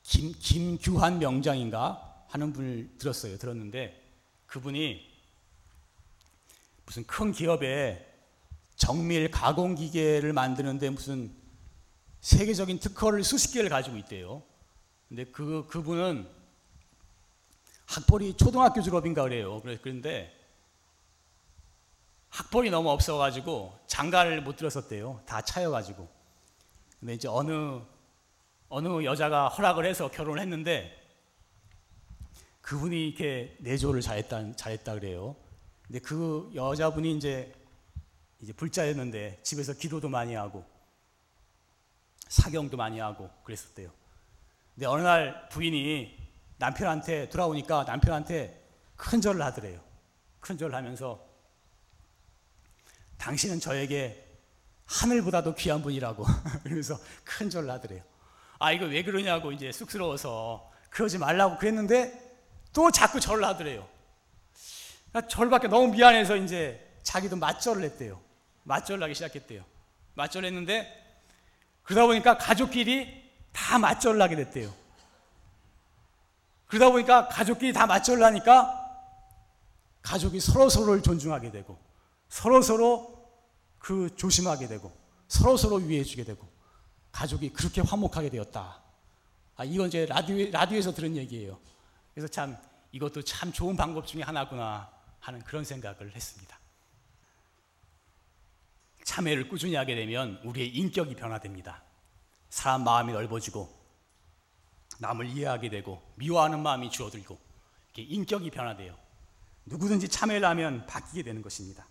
김, 0.03 0.33
김규환 0.33 1.21
명장인가 1.21 2.27
하는 2.31 2.53
분을 2.53 2.99
들었어요. 2.99 3.39
들었는데 3.39 4.03
그분이 4.47 5.16
무슨 6.87 7.05
큰 7.07 7.33
기업에 7.33 8.07
정밀 8.77 9.31
가공 9.31 9.75
기계를 9.75 10.33
만드는데 10.33 10.91
무슨 10.91 11.35
세계적인 12.21 12.79
특허를 12.81 13.23
수십 13.25 13.53
개를 13.53 13.69
가지고 13.69 13.97
있대요. 13.99 14.43
근데 15.09 15.25
그 15.25 15.67
그분은 15.69 16.29
학벌이 17.87 18.37
초등학교 18.37 18.83
졸업인가 18.83 19.23
그래요. 19.23 19.61
그런데 19.83 20.33
학벌이 22.31 22.71
너무 22.71 22.91
없어가지고 22.91 23.79
장가를 23.87 24.43
못 24.43 24.57
들었었대요. 24.57 25.23
다 25.27 25.41
차여가지고. 25.41 26.09
근데 27.01 27.15
이제 27.15 27.29
어느 27.29 27.81
어느 28.69 29.05
여자가 29.05 29.49
허락을 29.49 29.87
해서 29.87 30.11
결혼을 30.11 30.41
했는데 30.41 30.93
그분이 32.63 33.09
이렇게 33.09 33.57
내조를 33.61 34.01
잘했다 34.01 34.57
잘했다 34.57 34.95
그래요. 34.95 35.37
근데 35.87 36.01
그 36.01 36.51
여자분이 36.55 37.17
이제 37.17 37.55
이제 38.41 38.53
불자였는데 38.53 39.41
집에서 39.43 39.73
기도도 39.73 40.09
많이 40.09 40.35
하고 40.35 40.65
사경도 42.29 42.77
많이 42.77 42.99
하고 42.99 43.31
그랬었대요. 43.45 43.91
근데 44.75 44.87
어느 44.87 45.03
날 45.03 45.49
부인이 45.49 46.17
남편한테 46.59 47.29
돌아오니까 47.29 47.85
남편한테 47.85 48.63
큰 48.97 49.21
절을 49.21 49.41
하더래요. 49.43 49.81
큰 50.41 50.59
절을 50.59 50.75
하면서 50.75 51.25
당신은 53.19 53.61
저에게 53.61 54.23
하늘보다도 54.87 55.55
귀한 55.55 55.83
분이라고 55.83 56.25
그러면서 56.63 56.99
큰 57.25 57.49
절을 57.49 57.71
하더래요. 57.71 58.03
아 58.59 58.73
이거 58.73 58.87
왜 58.87 59.03
그러냐고 59.03 59.53
이제 59.53 59.73
쑥스러워서 59.73 60.71
그러지 60.91 61.19
말라고 61.19 61.59
그랬는데 61.59 62.27
또 62.73 62.91
자꾸 62.91 63.21
절을 63.21 63.45
하더래요. 63.45 63.89
절밖에 65.23 65.69
너무 65.69 65.89
미안해서 65.89 66.37
이제 66.37 66.99
자기도 67.03 67.37
맞절을 67.37 67.83
했대요. 67.85 68.21
맞절을 68.65 69.03
하기 69.03 69.15
시작했대요. 69.15 69.65
맞절을 70.15 70.47
했는데 70.47 71.05
그러다 71.83 72.07
보니까 72.07 72.37
가족끼리 72.37 73.31
다 73.53 73.79
맞절을 73.79 74.21
하게 74.21 74.37
됐대요. 74.37 74.75
그러다 76.67 76.91
보니까 76.91 77.29
가족끼리 77.29 77.73
다 77.73 77.87
맞절을 77.87 78.23
하니까 78.25 78.83
가족이 80.03 80.41
서로 80.41 80.69
서로를 80.69 81.03
존중하게 81.03 81.51
되고 81.51 81.79
서로 82.29 82.61
서로 82.61 83.29
그 83.79 84.15
조심하게 84.17 84.67
되고 84.67 84.93
서로 85.29 85.57
서로 85.57 85.77
위해 85.77 86.03
주게 86.03 86.25
되고 86.25 86.47
가족이 87.13 87.53
그렇게 87.53 87.81
화목하게 87.81 88.31
되었다. 88.31 88.83
아, 89.57 89.65
이건 89.65 89.89
이제 89.89 90.07
라디오, 90.07 90.51
라디오에서 90.51 90.93
들은 90.93 91.17
얘기예요. 91.17 91.59
그래서 92.13 92.29
참 92.29 92.57
이것도 92.93 93.23
참 93.23 93.53
좋은 93.53 93.77
방법 93.77 94.07
중에 94.07 94.23
하나구나 94.23 94.91
하는 95.27 95.43
그런 95.43 95.65
생각을 95.65 96.15
했습니다. 96.15 96.57
참회를 99.03 99.49
꾸준히 99.49 99.75
하게 99.75 99.97
되면 99.97 100.41
우리의 100.45 100.69
인격이 100.69 101.17
변화됩니다. 101.17 101.83
사람 102.49 102.85
마음이 102.85 103.13
넓어지고 103.13 103.69
남을 104.99 105.27
이해하게 105.27 105.69
되고 105.69 106.01
미워하는 106.15 106.63
마음이 106.63 106.91
줄어들고 106.91 107.37
이렇게 107.87 108.03
인격이 108.03 108.51
변화돼요. 108.51 108.97
누구든지 109.65 110.09
참회를 110.09 110.47
하면 110.49 110.87
바뀌게 110.87 111.25
되는 111.25 111.43
것입니다. 111.43 111.85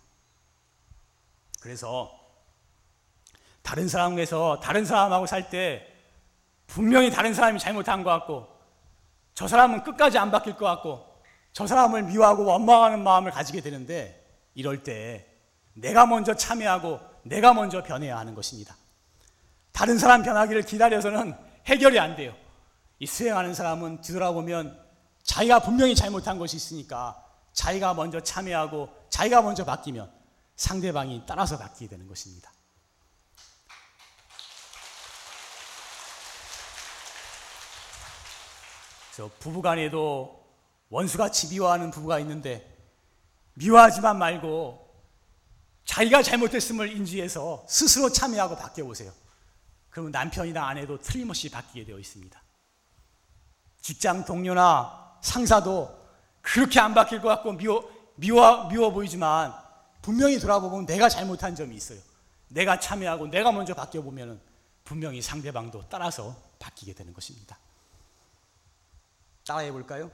그래서 1.60 2.18
다른 3.62 3.86
사람에서 3.86 4.60
다른 4.60 4.86
사람하고 4.86 5.26
살 5.26 5.50
때 5.50 5.92
분명히 6.66 7.10
다른 7.10 7.34
사람이 7.34 7.58
잘못한 7.58 8.02
것 8.02 8.10
같고 8.10 8.48
저 9.34 9.46
사람은 9.46 9.82
끝까지 9.82 10.16
안 10.16 10.30
바뀔 10.30 10.56
것 10.56 10.64
같고 10.64 11.05
저 11.56 11.66
사람을 11.66 12.02
미워하고 12.02 12.44
원망하는 12.44 13.02
마음을 13.02 13.30
가지게 13.30 13.62
되는데 13.62 14.22
이럴 14.52 14.82
때 14.82 15.26
내가 15.72 16.04
먼저 16.04 16.34
참여하고 16.34 17.00
내가 17.22 17.54
먼저 17.54 17.82
변해야 17.82 18.18
하는 18.18 18.34
것입니다. 18.34 18.76
다른 19.72 19.96
사람 19.96 20.22
변하기를 20.22 20.64
기다려서는 20.64 21.34
해결이 21.64 21.98
안 21.98 22.14
돼요. 22.14 22.34
이 22.98 23.06
수행하는 23.06 23.54
사람은 23.54 24.02
뒤돌아보면 24.02 24.78
자기가 25.22 25.60
분명히 25.60 25.94
잘못한 25.94 26.38
것이 26.38 26.56
있으니까 26.56 27.24
자기가 27.54 27.94
먼저 27.94 28.20
참여하고 28.20 28.90
자기가 29.08 29.40
먼저 29.40 29.64
바뀌면 29.64 30.12
상대방이 30.56 31.22
따라서 31.26 31.56
바뀌게 31.56 31.88
되는 31.88 32.06
것입니다. 32.06 32.52
그래서 39.14 39.30
부부간에도 39.38 40.45
원수같이 40.90 41.48
미워하는 41.48 41.90
부부가 41.90 42.18
있는데 42.20 42.76
미워하지만 43.54 44.18
말고 44.18 44.86
자기가 45.84 46.22
잘못했음을 46.22 46.92
인지해서 46.92 47.64
스스로 47.68 48.10
참여하고 48.10 48.56
바뀌어보세요. 48.56 49.12
그러면 49.88 50.12
남편이나 50.12 50.66
아내도 50.68 50.98
틀림없이 50.98 51.48
바뀌게 51.48 51.86
되어 51.86 51.98
있습니다. 51.98 52.42
직장 53.80 54.24
동료나 54.24 55.18
상사도 55.22 56.06
그렇게 56.42 56.80
안 56.80 56.92
바뀔 56.92 57.20
것 57.22 57.28
같고 57.28 57.52
미워, 57.52 57.88
미워, 58.16 58.68
미워 58.68 58.90
보이지만 58.90 59.54
분명히 60.02 60.38
돌아보면 60.38 60.86
내가 60.86 61.08
잘못한 61.08 61.54
점이 61.54 61.74
있어요. 61.74 61.98
내가 62.48 62.78
참여하고 62.78 63.28
내가 63.28 63.50
먼저 63.52 63.74
바뀌어보면 63.74 64.40
분명히 64.84 65.22
상대방도 65.22 65.88
따라서 65.88 66.36
바뀌게 66.58 66.94
되는 66.94 67.12
것입니다. 67.12 67.58
따라해 69.44 69.72
볼까요? 69.72 70.10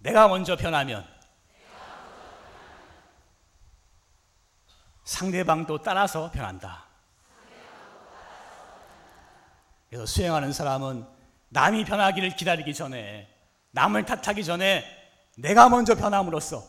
내가 0.00 0.28
먼저 0.28 0.56
변하면 0.56 1.06
상대방도 5.04 5.82
따라서 5.82 6.30
변한다. 6.30 6.86
그래서 9.88 10.06
수행하는 10.06 10.52
사람은 10.52 11.06
남이 11.48 11.84
변하기를 11.84 12.36
기다리기 12.36 12.74
전에 12.74 13.28
남을 13.72 14.06
탓하기 14.06 14.44
전에 14.44 14.84
내가 15.36 15.68
먼저 15.68 15.94
변함으로써 15.94 16.64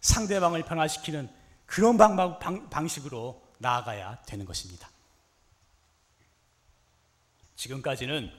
상대방을 0.00 0.62
변화시키는 0.64 1.30
그런 1.64 1.96
방법, 1.96 2.38
방, 2.38 2.68
방식으로 2.68 3.42
나아가야 3.58 4.22
되는 4.26 4.44
것입니다. 4.44 4.88
지금까지는 7.56 8.30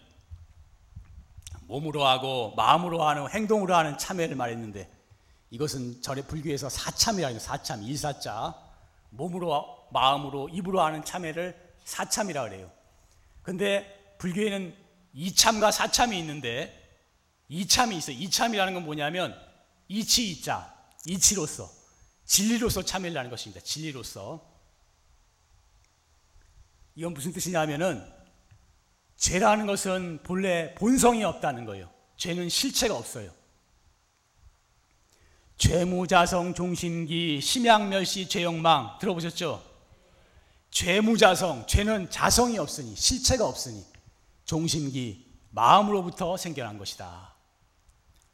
몸으로 1.67 2.05
하고 2.05 2.53
마음으로 2.55 3.03
하는 3.03 3.29
행동으로 3.29 3.75
하는 3.75 3.97
참회를 3.97 4.35
말했는데 4.35 4.89
이것은 5.49 6.01
절의 6.01 6.25
불교에서 6.27 6.69
사참이라고 6.69 7.39
사참 7.39 7.83
일사자 7.83 8.55
몸으로 9.09 9.87
마음으로 9.91 10.49
입으로 10.49 10.81
하는 10.81 11.03
참회를 11.03 11.55
사참이라 11.85 12.43
그래요. 12.43 12.71
근데 13.41 14.15
불교에는 14.17 14.75
이참과 15.13 15.71
사참이 15.71 16.17
있는데 16.19 16.73
이참이 17.49 17.97
있어요. 17.97 18.17
이참이라는 18.17 18.73
건 18.73 18.83
뭐냐면 18.83 19.35
이치 19.87 20.31
이자 20.31 20.73
이치로서 21.05 21.69
진리로서 22.25 22.83
참회를 22.83 23.17
하는 23.17 23.29
것입니다. 23.29 23.63
진리로서 23.63 24.45
이건 26.95 27.13
무슨 27.13 27.31
뜻이냐면은 27.31 28.16
죄라는 29.17 29.65
것은 29.65 30.19
본래 30.23 30.73
본성이 30.75 31.23
없다는 31.23 31.65
거예요. 31.65 31.89
죄는 32.17 32.49
실체가 32.49 32.95
없어요. 32.95 33.31
죄무자성 35.57 36.53
종신기 36.53 37.41
심양멸시 37.41 38.29
죄욕망 38.29 38.97
들어보셨죠? 38.99 39.63
죄무자성 40.69 41.65
죄는 41.65 42.11
자성이 42.11 42.59
없으니 42.59 42.95
실체가 42.95 43.45
없으니 43.45 43.83
종신기 44.45 45.25
마음으로부터 45.49 46.37
생겨난 46.37 46.77
것이다. 46.77 47.33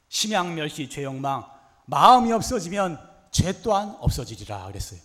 심양멸시 0.10 0.90
죄욕망 0.90 1.46
마음이 1.86 2.34
없어지면 2.34 3.00
죄 3.32 3.62
또한 3.62 3.96
없어지리라 4.00 4.68
그랬어요. 4.68 5.00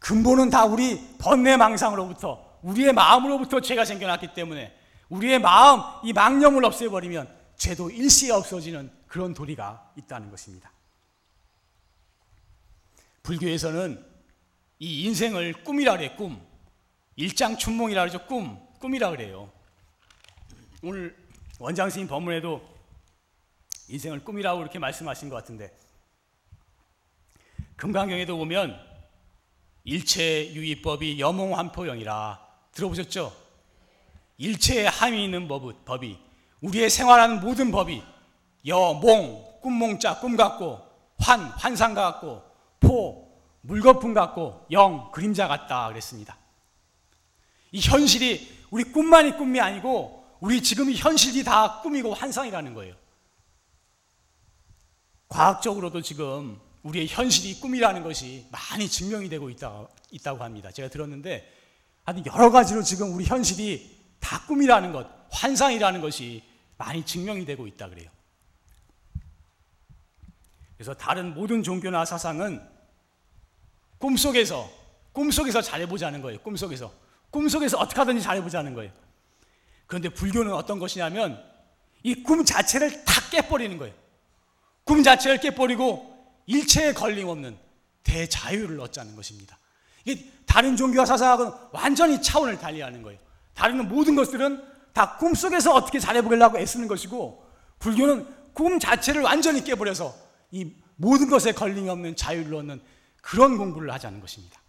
근본은 0.00 0.50
다 0.50 0.64
우리 0.64 1.16
번뇌망상으로부터 1.18 2.58
우리의 2.62 2.92
마음으로부터 2.92 3.60
죄가 3.60 3.84
생겨났기 3.84 4.34
때문에 4.34 4.77
우리의 5.08 5.38
마음 5.38 5.80
이 6.04 6.12
망념을 6.12 6.64
없애버리면 6.64 7.36
죄도 7.56 7.90
일시에 7.90 8.30
없어지는 8.30 8.90
그런 9.06 9.34
도리가 9.34 9.92
있다는 9.96 10.30
것입니다. 10.30 10.70
불교에서는 13.22 14.04
이 14.78 15.04
인생을 15.04 15.64
꿈이라 15.64 15.96
그래 15.96 16.14
꿈 16.14 16.40
일장춘몽이라 17.16 18.02
그러죠 18.02 18.26
꿈 18.26 18.58
꿈이라 18.78 19.10
그래요. 19.10 19.50
오늘 20.82 21.16
원장 21.58 21.90
스님 21.90 22.06
법문에도 22.06 22.62
인생을 23.88 24.22
꿈이라고 24.22 24.60
이렇게 24.60 24.78
말씀하신 24.78 25.28
것 25.28 25.36
같은데 25.36 25.76
금강경에도 27.76 28.36
보면 28.36 28.78
일체 29.84 30.52
유의법이 30.52 31.18
여몽환포영이라 31.18 32.46
들어보셨죠? 32.72 33.47
일체에 34.38 34.86
함이 34.86 35.24
있는 35.24 35.48
법이 35.48 36.18
우리의 36.60 36.90
생활하는 36.90 37.40
모든 37.40 37.70
법이 37.70 38.02
여 38.66 38.94
몽 38.94 39.44
꿈몽자 39.60 40.20
꿈 40.20 40.36
같고 40.36 40.80
환 41.18 41.40
환상 41.40 41.94
같고 41.94 42.42
포 42.80 43.28
물거품 43.62 44.14
같고 44.14 44.66
영 44.70 45.10
그림자 45.12 45.48
같다 45.48 45.88
그랬습니다. 45.88 46.38
이 47.72 47.80
현실이 47.80 48.58
우리 48.70 48.84
꿈만이 48.84 49.36
꿈이 49.36 49.60
아니고 49.60 50.24
우리 50.40 50.62
지금 50.62 50.88
이 50.88 50.94
현실이 50.94 51.42
다 51.44 51.80
꿈이고 51.82 52.14
환상이라는 52.14 52.74
거예요. 52.74 52.94
과학적으로도 55.28 56.00
지금 56.00 56.58
우리의 56.84 57.08
현실이 57.08 57.60
꿈이라는 57.60 58.02
것이 58.04 58.46
많이 58.50 58.88
증명이 58.88 59.28
되고 59.28 59.50
있다, 59.50 59.86
있다고 60.12 60.42
합니다. 60.42 60.70
제가 60.70 60.88
들었는데 60.88 61.52
여러 62.26 62.50
가지로 62.50 62.82
지금 62.82 63.12
우리 63.12 63.24
현실이 63.26 63.97
다 64.20 64.44
꿈이라는 64.46 64.92
것, 64.92 65.06
환상이라는 65.30 66.00
것이 66.00 66.42
많이 66.76 67.04
증명이 67.04 67.44
되고 67.44 67.66
있다 67.66 67.88
그래요. 67.88 68.10
그래서 70.76 70.94
다른 70.94 71.34
모든 71.34 71.62
종교나 71.62 72.04
사상은 72.04 72.62
꿈속에서 73.98 74.70
꿈속에서 75.12 75.60
잘해보자는 75.60 76.22
거예요. 76.22 76.38
꿈속에서 76.40 76.92
꿈속에서 77.30 77.78
어떻게 77.78 77.98
하든지 78.00 78.22
잘해보자는 78.22 78.74
거예요. 78.74 78.92
그런데 79.86 80.08
불교는 80.08 80.52
어떤 80.52 80.78
것이냐면 80.78 81.42
이 82.04 82.22
꿈 82.22 82.44
자체를 82.44 83.04
다 83.04 83.20
깨버리는 83.30 83.76
거예요. 83.76 83.94
꿈 84.84 85.02
자체를 85.02 85.40
깨버리고 85.40 86.16
일체에 86.46 86.92
걸림없는 86.92 87.58
대자유를 88.04 88.80
얻자는 88.80 89.16
것입니다. 89.16 89.58
이게 90.04 90.30
다른 90.46 90.76
종교와 90.76 91.04
사상하고는 91.04 91.52
완전히 91.72 92.22
차원을 92.22 92.58
달리하는 92.58 93.02
거예요. 93.02 93.18
다른 93.58 93.88
모든 93.88 94.14
것들은 94.14 94.64
다 94.92 95.16
꿈속에서 95.16 95.74
어떻게 95.74 95.98
잘해보려고 95.98 96.60
애쓰는 96.60 96.86
것이고 96.86 97.44
불교는 97.80 98.52
꿈 98.52 98.78
자체를 98.78 99.22
완전히 99.22 99.64
깨버려서 99.64 100.14
이 100.52 100.72
모든 100.94 101.28
것에 101.28 101.50
걸림이 101.50 101.90
없는 101.90 102.14
자유를 102.14 102.54
얻는 102.54 102.80
그런 103.20 103.58
공부를 103.58 103.92
하자는 103.92 104.20
것입니다. 104.20 104.60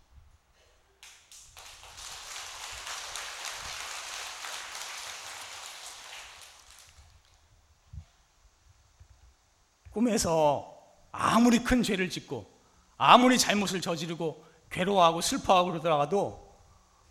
꿈에서 9.91 10.79
아무리 11.11 11.63
큰 11.63 11.83
죄를 11.83 12.09
짓고 12.09 12.51
아무리 12.97 13.37
잘못을 13.37 13.81
저지르고 13.81 14.43
괴로워하고 14.71 15.21
슬퍼하고 15.21 15.69
그러더라도 15.73 16.57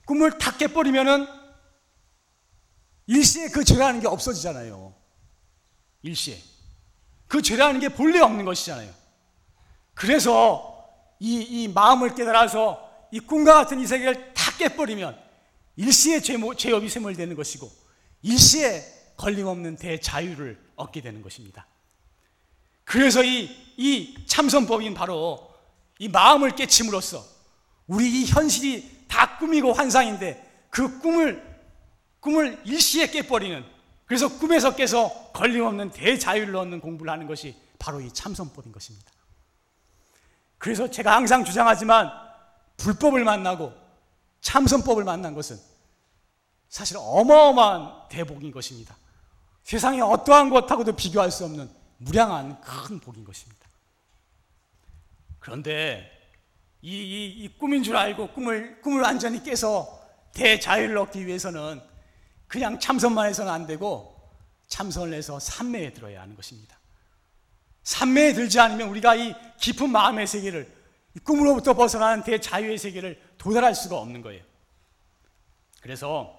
꿈을 0.06 0.38
다 0.38 0.56
깨버리면은 0.56 1.47
일시에 3.08 3.48
그 3.48 3.64
죄라는 3.64 4.00
게 4.00 4.06
없어지잖아요. 4.06 4.94
일시에. 6.02 6.38
그 7.26 7.42
죄라는 7.42 7.80
게 7.80 7.88
본래 7.88 8.20
없는 8.20 8.44
것이잖아요. 8.44 8.92
그래서 9.94 10.88
이, 11.18 11.40
이 11.40 11.68
마음을 11.68 12.14
깨달아서 12.14 13.08
이 13.10 13.18
꿈과 13.18 13.54
같은 13.54 13.80
이 13.80 13.86
세계를 13.86 14.34
다 14.34 14.52
깨버리면 14.56 15.18
일시에 15.76 16.20
죄, 16.20 16.36
죄업이 16.56 16.88
세물되는 16.88 17.34
것이고 17.34 17.70
일시에 18.22 18.84
걸림없는 19.16 19.76
대자유를 19.76 20.60
얻게 20.76 21.00
되는 21.00 21.22
것입니다. 21.22 21.66
그래서 22.84 23.24
이, 23.24 23.50
이 23.76 24.16
참선법인 24.26 24.94
바로 24.94 25.50
이 25.98 26.08
마음을 26.08 26.54
깨침으로써 26.54 27.24
우리 27.86 28.22
이 28.22 28.26
현실이 28.26 29.06
다 29.08 29.38
꿈이고 29.38 29.72
환상인데 29.72 30.66
그 30.70 31.00
꿈을, 31.00 31.42
꿈을 32.20 32.60
일시에 32.64 33.08
깨버리는 33.08 33.64
그래서 34.06 34.28
꿈에서 34.38 34.74
깨서 34.74 35.32
걸림없는 35.32 35.90
대자유를 35.90 36.56
얻는 36.56 36.80
공부를 36.80 37.12
하는 37.12 37.26
것이 37.26 37.54
바로 37.78 38.00
이 38.00 38.12
참선법인 38.12 38.72
것입니다. 38.72 39.12
그래서 40.56 40.90
제가 40.90 41.14
항상 41.14 41.44
주장하지만 41.44 42.10
불법을 42.78 43.24
만나고 43.24 43.72
참선법을 44.40 45.04
만난 45.04 45.34
것은 45.34 45.58
사실 46.68 46.96
어마어마한 46.98 48.08
대복인 48.08 48.50
것입니다. 48.50 48.96
세상에 49.62 50.00
어떠한 50.00 50.50
것하고도 50.50 50.96
비교할 50.96 51.30
수 51.30 51.44
없는 51.44 51.70
무량한 51.98 52.60
큰 52.60 52.98
복인 53.00 53.24
것입니다. 53.24 53.66
그런데 55.38 56.10
이, 56.80 56.94
이, 56.96 57.44
이 57.44 57.58
꿈인 57.58 57.82
줄 57.82 57.96
알고 57.96 58.28
꿈을, 58.28 58.80
꿈을 58.80 59.02
완전히 59.02 59.42
깨서 59.42 59.98
대자유를 60.32 60.96
얻기 60.98 61.26
위해서는 61.26 61.82
그냥 62.48 62.80
참선만 62.80 63.28
해서는 63.28 63.52
안 63.52 63.66
되고 63.66 64.18
참선을 64.68 65.14
해서 65.14 65.38
삼매에 65.38 65.92
들어야 65.92 66.22
하는 66.22 66.34
것입니다. 66.34 66.78
삼매에 67.84 68.32
들지 68.32 68.58
않으면 68.58 68.88
우리가 68.88 69.14
이 69.14 69.34
깊은 69.58 69.90
마음의 69.90 70.26
세계를 70.26 70.76
꿈으로부터 71.24 71.74
벗어나는 71.74 72.24
대자유의 72.24 72.78
세계를 72.78 73.22
도달할 73.38 73.74
수가 73.74 73.96
없는 73.96 74.22
거예요. 74.22 74.42
그래서 75.80 76.36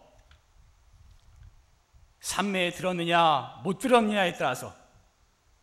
삼매에 2.22 2.72
들었느냐 2.74 3.62
못 3.64 3.80
들었느냐에 3.80 4.34
따라서 4.38 4.76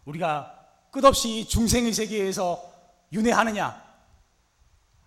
우리가 0.04 0.52
끝없이 0.90 1.46
중생의 1.48 1.92
세계에서 1.92 2.72
윤회하느냐 3.12 3.84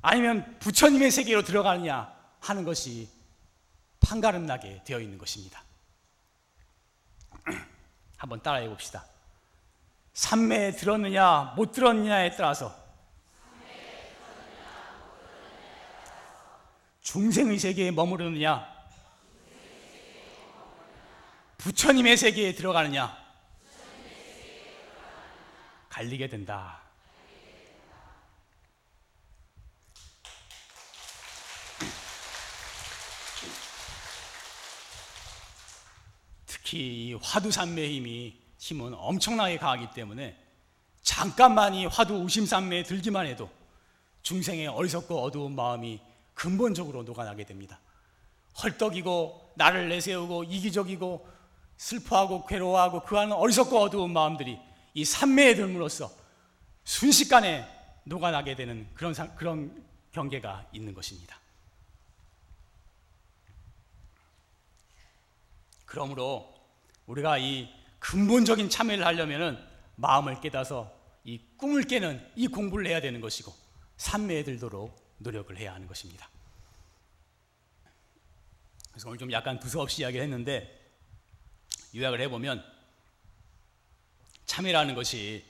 아니면 0.01 0.57
부처님의 0.59 1.11
세계로 1.11 1.43
들어가느냐 1.43 2.13
하는 2.39 2.63
것이 2.63 3.09
판가름 3.99 4.45
나게 4.45 4.81
되어 4.83 4.99
있는 4.99 5.17
것입니다. 5.17 5.63
한번 8.17 8.41
따라해 8.41 8.67
봅시다. 8.67 9.05
삼매에 10.13 10.71
들었느냐 10.71 11.53
못 11.55 11.71
들었느냐에 11.71 12.35
따라서 12.35 12.75
중생의 17.01 17.57
세계에 17.57 17.91
머무르느냐 17.91 18.67
부처님의 21.57 22.17
세계에 22.17 22.53
들어가느냐 22.53 23.17
갈리게 25.89 26.27
된다. 26.27 26.88
특히 36.69 37.17
화두산매의 37.23 37.95
힘이 37.95 38.39
힘은 38.59 38.93
엄청나게 38.93 39.57
강하기 39.57 39.91
때문에 39.95 40.37
잠깐만 41.01 41.73
이 41.73 41.87
화두 41.87 42.13
우심산매에 42.13 42.83
들기만 42.83 43.25
해도 43.25 43.49
중생의 44.21 44.67
어리석고 44.67 45.19
어두운 45.19 45.55
마음이 45.55 45.99
근본적으로 46.35 47.01
녹아나게 47.01 47.45
됩니다. 47.45 47.79
헐떡이고 48.61 49.53
나를 49.55 49.89
내세우고 49.89 50.43
이기적이고 50.43 51.27
슬퍼하고 51.77 52.45
괴로워하고 52.45 53.03
그 53.03 53.17
안은 53.17 53.33
어리석고 53.33 53.79
어두운 53.79 54.13
마음들이 54.13 54.59
이 54.93 55.05
산매에 55.05 55.55
들므로써 55.55 56.11
순식간에 56.83 57.67
녹아나게 58.03 58.55
되는 58.55 58.87
그런 58.93 59.13
그런 59.35 59.83
경계가 60.11 60.67
있는 60.73 60.93
것입니다. 60.93 61.39
그러므로 65.85 66.58
우리가 67.09 67.39
이 67.39 67.67
근본적인 67.97 68.69
참여를 68.69 69.05
하려면은 69.05 69.57
마음을 69.95 70.39
깨닫서 70.41 70.95
이 71.23 71.41
꿈을 71.57 71.83
깨는 71.83 72.31
이 72.35 72.47
공부를 72.47 72.85
해야 72.87 73.01
되는 73.01 73.19
것이고 73.19 73.53
산매에 73.97 74.43
들도록 74.43 74.95
노력을 75.17 75.55
해야 75.57 75.73
하는 75.73 75.87
것입니다. 75.87 76.29
그래서 78.91 79.09
오늘 79.09 79.17
좀 79.17 79.31
약간 79.31 79.59
두서없이 79.59 80.01
이야기를 80.01 80.23
했는데 80.23 80.93
요약을 81.95 82.21
해보면 82.21 82.63
참회라는 84.45 84.93
것이 84.95 85.43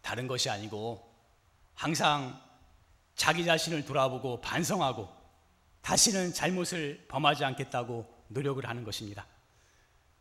다른 0.00 0.26
것이 0.26 0.48
아니고 0.48 1.14
항상 1.74 2.40
자기 3.14 3.44
자신을 3.44 3.84
돌아보고 3.84 4.40
반성하고 4.40 5.08
다시는 5.82 6.32
잘못을 6.32 7.04
범하지 7.08 7.44
않겠다고 7.44 8.24
노력을 8.28 8.66
하는 8.66 8.82
것입니다. 8.82 9.26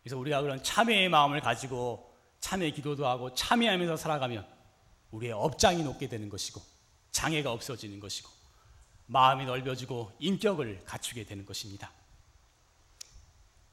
그래서 0.04 0.18
우리가 0.18 0.42
그런 0.42 0.62
참회의 0.64 1.10
마음을 1.10 1.42
가지고 1.42 2.12
참회 2.40 2.72
기도도 2.72 3.08
하고 3.08 3.34
참회하면서 3.34 3.98
살아가면 3.98 4.48
우리의 5.12 5.34
업장이 5.34 5.84
높게 5.84 6.08
되는 6.08 6.30
것이고 6.30 6.62
장애가 7.12 7.52
없어지는 7.52 8.00
것이고 8.00 8.30
마음이 9.06 9.46
넓어지고 9.46 10.12
인격을 10.20 10.84
갖추게 10.86 11.26
되는 11.26 11.46
것입니다. 11.46 11.92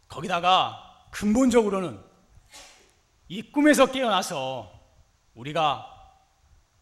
거기다가 0.09 1.09
근본적으로는 1.11 2.03
이 3.29 3.43
꿈에서 3.43 3.91
깨어나서 3.91 4.72
우리가 5.35 5.95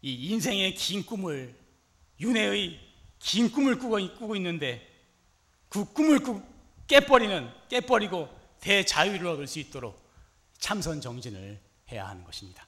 이 0.01 0.29
인생의 0.29 0.73
긴 0.75 1.05
꿈을 1.05 1.55
윤회의 2.19 2.79
긴 3.19 3.51
꿈을 3.51 3.77
꾸고, 3.77 4.35
있는데 4.35 4.87
그 5.69 5.85
꿈을 5.93 6.19
꾸, 6.19 6.41
깨버리는 6.87 7.51
깨버리고 7.69 8.29
대자유를 8.67 9.27
얻을 9.27 9.47
수 9.47 9.59
있도록 9.59 10.11
참선 10.57 10.99
정진을 10.99 11.57
해야 11.89 12.09
하는 12.09 12.21
것입니다. 12.25 12.67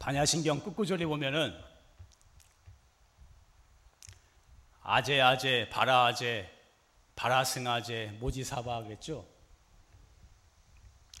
반야신경 0.00 0.64
끝구절에 0.64 1.06
보면은 1.06 1.56
아제 4.82 5.20
아제 5.20 5.68
바라 5.70 6.06
아제 6.06 6.50
바라승 7.14 7.68
아제 7.68 8.08
모지사바겠죠. 8.18 9.24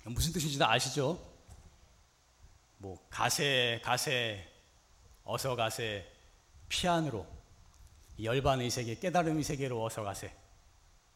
무슨 0.06 0.32
뜻인지 0.32 0.58
다 0.58 0.72
아시죠? 0.72 1.24
뭐 2.78 2.98
가세 3.08 3.80
가세 3.84 4.53
어서 5.24 5.56
가세 5.56 6.06
피안으로 6.68 7.26
이 8.16 8.26
열반의 8.26 8.70
세계 8.70 8.94
깨달음의 8.98 9.42
세계로 9.42 9.82
어서 9.82 10.02
가세 10.02 10.34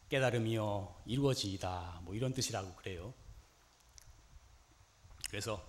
깨달음이여 0.09 1.03
이루어지이다 1.05 2.01
뭐 2.03 2.15
이런 2.15 2.33
뜻이라고 2.33 2.73
그래요. 2.75 3.13
그래서 5.29 5.63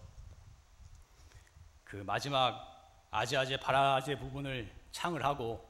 그 1.85 1.97
마지막 1.97 2.67
아제아제 3.11 3.59
바라제 3.61 4.19
부분을 4.19 4.73
창을 4.93 5.25
하고 5.25 5.69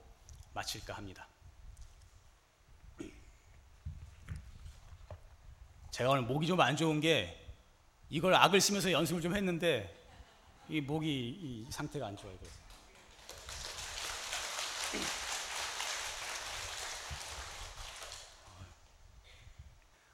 마칠까 0.55 0.95
합니다. 0.95 1.27
제가 5.91 6.11
오늘 6.11 6.23
목이 6.23 6.47
좀 6.47 6.61
안 6.61 6.77
좋은 6.77 7.01
게 7.01 7.37
이걸 8.09 8.35
악을 8.35 8.61
쓰면서 8.61 8.93
연습을 8.93 9.21
좀 9.21 9.35
했는데 9.35 9.97
이 10.69 10.81
목이 10.81 11.09
이 11.09 11.67
상태가 11.71 12.07
안 12.07 12.17
좋아요. 12.17 12.37
그래서. 12.39 12.60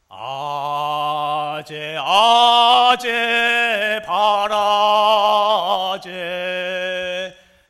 아제 0.08 1.96
아제 1.98 4.00
바라제 4.06 6.06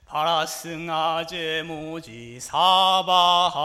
바라승아제 0.06 1.62
모지 1.62 2.38
사바하 2.40 3.56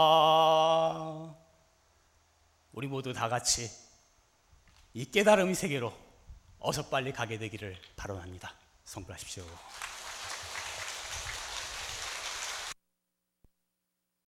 우리 2.72 2.86
모두 2.86 3.12
다 3.12 3.28
같이 3.28 3.70
이 4.94 5.04
깨달음의 5.04 5.54
세계로 5.54 5.92
어서 6.58 6.88
빨리 6.88 7.12
가게 7.12 7.36
되기를 7.38 7.76
바랍니다. 7.96 8.54
성불하십시오. 8.84 9.44